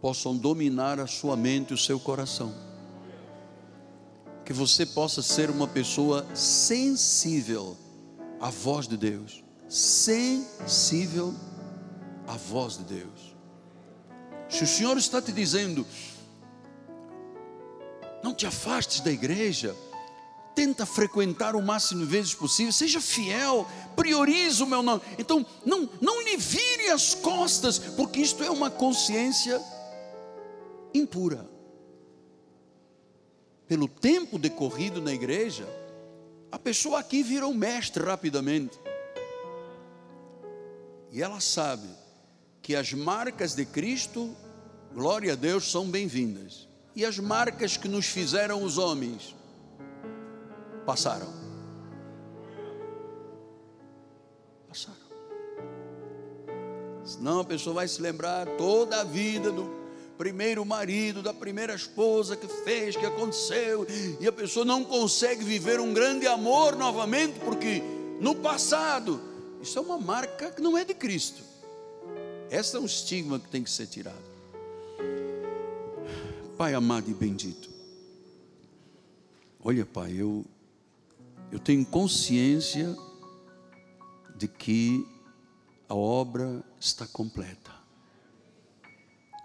[0.00, 2.54] possam dominar a sua mente e o seu coração.
[4.44, 7.76] Que você possa ser uma pessoa sensível
[8.40, 9.42] à voz de Deus.
[9.68, 11.34] Sensível
[12.26, 13.36] à voz de Deus.
[14.48, 15.84] Se o Senhor está te dizendo,
[18.28, 19.74] não te afastes da igreja.
[20.54, 22.72] Tenta frequentar o máximo de vezes possível.
[22.72, 23.66] Seja fiel.
[23.96, 25.00] Priorize o meu nome.
[25.18, 29.58] Então, não, não lhe vire as costas, porque isto é uma consciência
[30.92, 31.48] impura.
[33.66, 35.66] Pelo tempo decorrido na igreja,
[36.52, 38.78] a pessoa aqui vira um mestre rapidamente.
[41.10, 41.88] E ela sabe
[42.60, 44.36] que as marcas de Cristo,
[44.92, 46.67] glória a Deus, são bem-vindas
[46.98, 49.32] e as marcas que nos fizeram os homens
[50.84, 51.32] passaram.
[54.68, 54.96] Passaram.
[57.04, 59.70] Senão a pessoa vai se lembrar toda a vida do
[60.18, 63.86] primeiro marido, da primeira esposa que fez, que aconteceu,
[64.18, 67.80] e a pessoa não consegue viver um grande amor novamente, porque
[68.20, 69.20] no passado,
[69.62, 71.44] isso é uma marca que não é de Cristo.
[72.50, 74.27] Esse é um estigma que tem que ser tirado.
[76.58, 77.70] Pai amado e bendito,
[79.62, 80.44] olha, Pai, eu,
[81.52, 82.96] eu tenho consciência
[84.36, 85.06] de que
[85.88, 87.70] a obra está completa.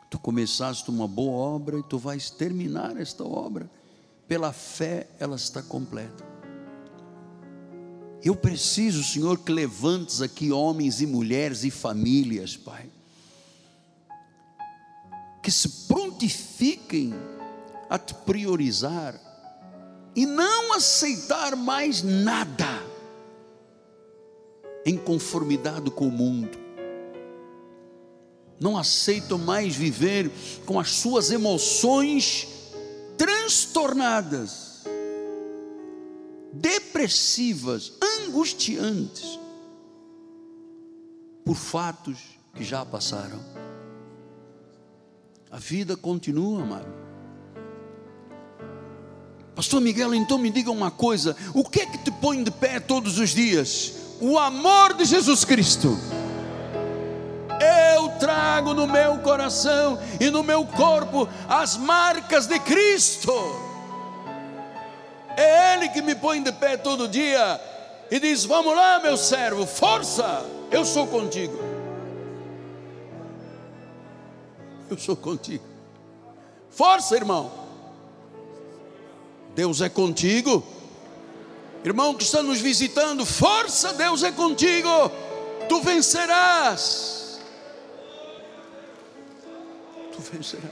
[0.09, 3.69] Tu começaste uma boa obra e tu vais terminar esta obra.
[4.27, 6.25] Pela fé, ela está completa.
[8.23, 12.89] Eu preciso, Senhor, que levantes aqui homens e mulheres e famílias, Pai
[15.43, 17.13] que se prontifiquem
[17.87, 19.19] a te priorizar
[20.15, 22.81] e não aceitar mais nada
[24.83, 26.57] em conformidade com o mundo.
[28.59, 30.31] Não aceitam mais viver
[30.65, 32.47] com as suas emoções
[33.17, 34.83] transtornadas transtornadas,
[36.53, 39.39] depressivas, angustiantes,
[41.43, 42.17] por fatos
[42.55, 43.39] que já passaram.
[45.53, 46.87] A vida continua, amado.
[49.53, 52.79] Pastor Miguel, então me diga uma coisa: o que é que te põe de pé
[52.79, 53.93] todos os dias?
[54.19, 55.95] O amor de Jesus Cristo.
[57.95, 63.31] Eu trago no meu coração e no meu corpo as marcas de Cristo.
[65.37, 67.61] É Ele que me põe de pé todo dia
[68.09, 71.72] e diz: Vamos lá, meu servo, força, eu sou contigo.
[74.93, 75.63] Eu sou contigo.
[76.69, 77.51] Força, irmão.
[79.55, 80.63] Deus é contigo.
[81.83, 84.89] Irmão que está nos visitando, força, Deus é contigo.
[85.67, 87.39] Tu vencerás.
[90.11, 90.71] Tu vencerás.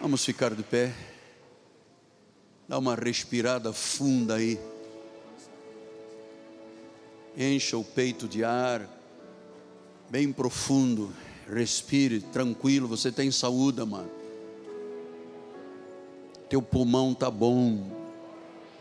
[0.00, 1.15] Vamos ficar de pé.
[2.68, 4.58] Dá uma respirada funda aí
[7.36, 8.88] encha o peito de ar,
[10.08, 11.12] bem profundo,
[11.46, 14.10] respire tranquilo, você tem saúde, amado.
[16.48, 17.90] Teu pulmão tá bom,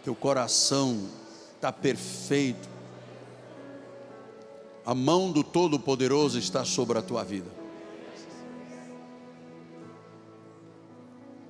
[0.03, 1.10] teu coração
[1.60, 2.70] tá perfeito.
[4.86, 7.49] A mão do Todo-Poderoso está sobre a tua vida.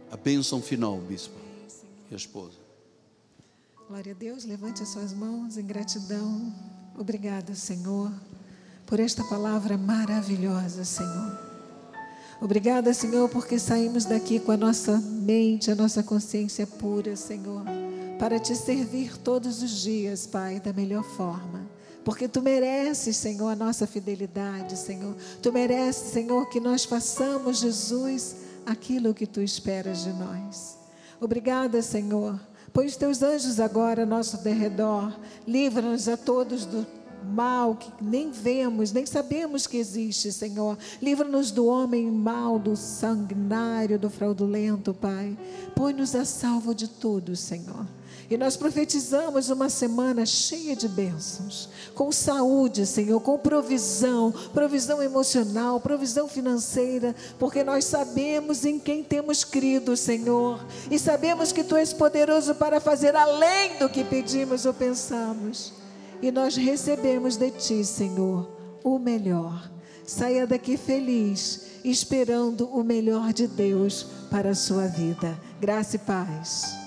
[0.09, 1.44] A bênção final, bispo
[2.15, 2.57] esposa.
[3.87, 6.53] Glória a Deus, levante as suas mãos em gratidão.
[6.97, 8.11] Obrigada, Senhor,
[8.85, 11.45] por esta palavra maravilhosa, Senhor.
[12.41, 17.63] Obrigada, Senhor, porque saímos daqui com a nossa mente, a nossa consciência pura, Senhor,
[18.19, 21.65] para te servir todos os dias, Pai, da melhor forma.
[22.03, 25.15] Porque tu mereces, Senhor, a nossa fidelidade, Senhor.
[25.41, 28.35] Tu mereces, Senhor, que nós façamos, Jesus,
[28.65, 30.84] aquilo que tu esperas de nós.
[31.19, 32.39] Obrigada, Senhor
[32.75, 35.17] Põe os teus anjos agora ao nosso derredor.
[35.47, 36.85] Livra-nos a todos do
[37.23, 40.77] mal que nem vemos, nem sabemos que existe, Senhor.
[41.01, 45.37] Livra-nos do homem mau, do sanguinário, do fraudulento, Pai.
[45.73, 47.87] Põe-nos a salvo de tudo, Senhor.
[48.29, 55.79] E nós profetizamos uma semana cheia de bênçãos, com saúde, Senhor, com provisão, provisão emocional,
[55.79, 61.93] provisão financeira, porque nós sabemos em quem temos crido, Senhor, e sabemos que Tu és
[61.93, 65.73] poderoso para fazer além do que pedimos ou pensamos.
[66.21, 68.49] E nós recebemos de Ti, Senhor,
[68.83, 69.69] o melhor.
[70.03, 75.39] Saia daqui feliz, esperando o melhor de Deus para a sua vida.
[75.59, 76.84] Graça e paz.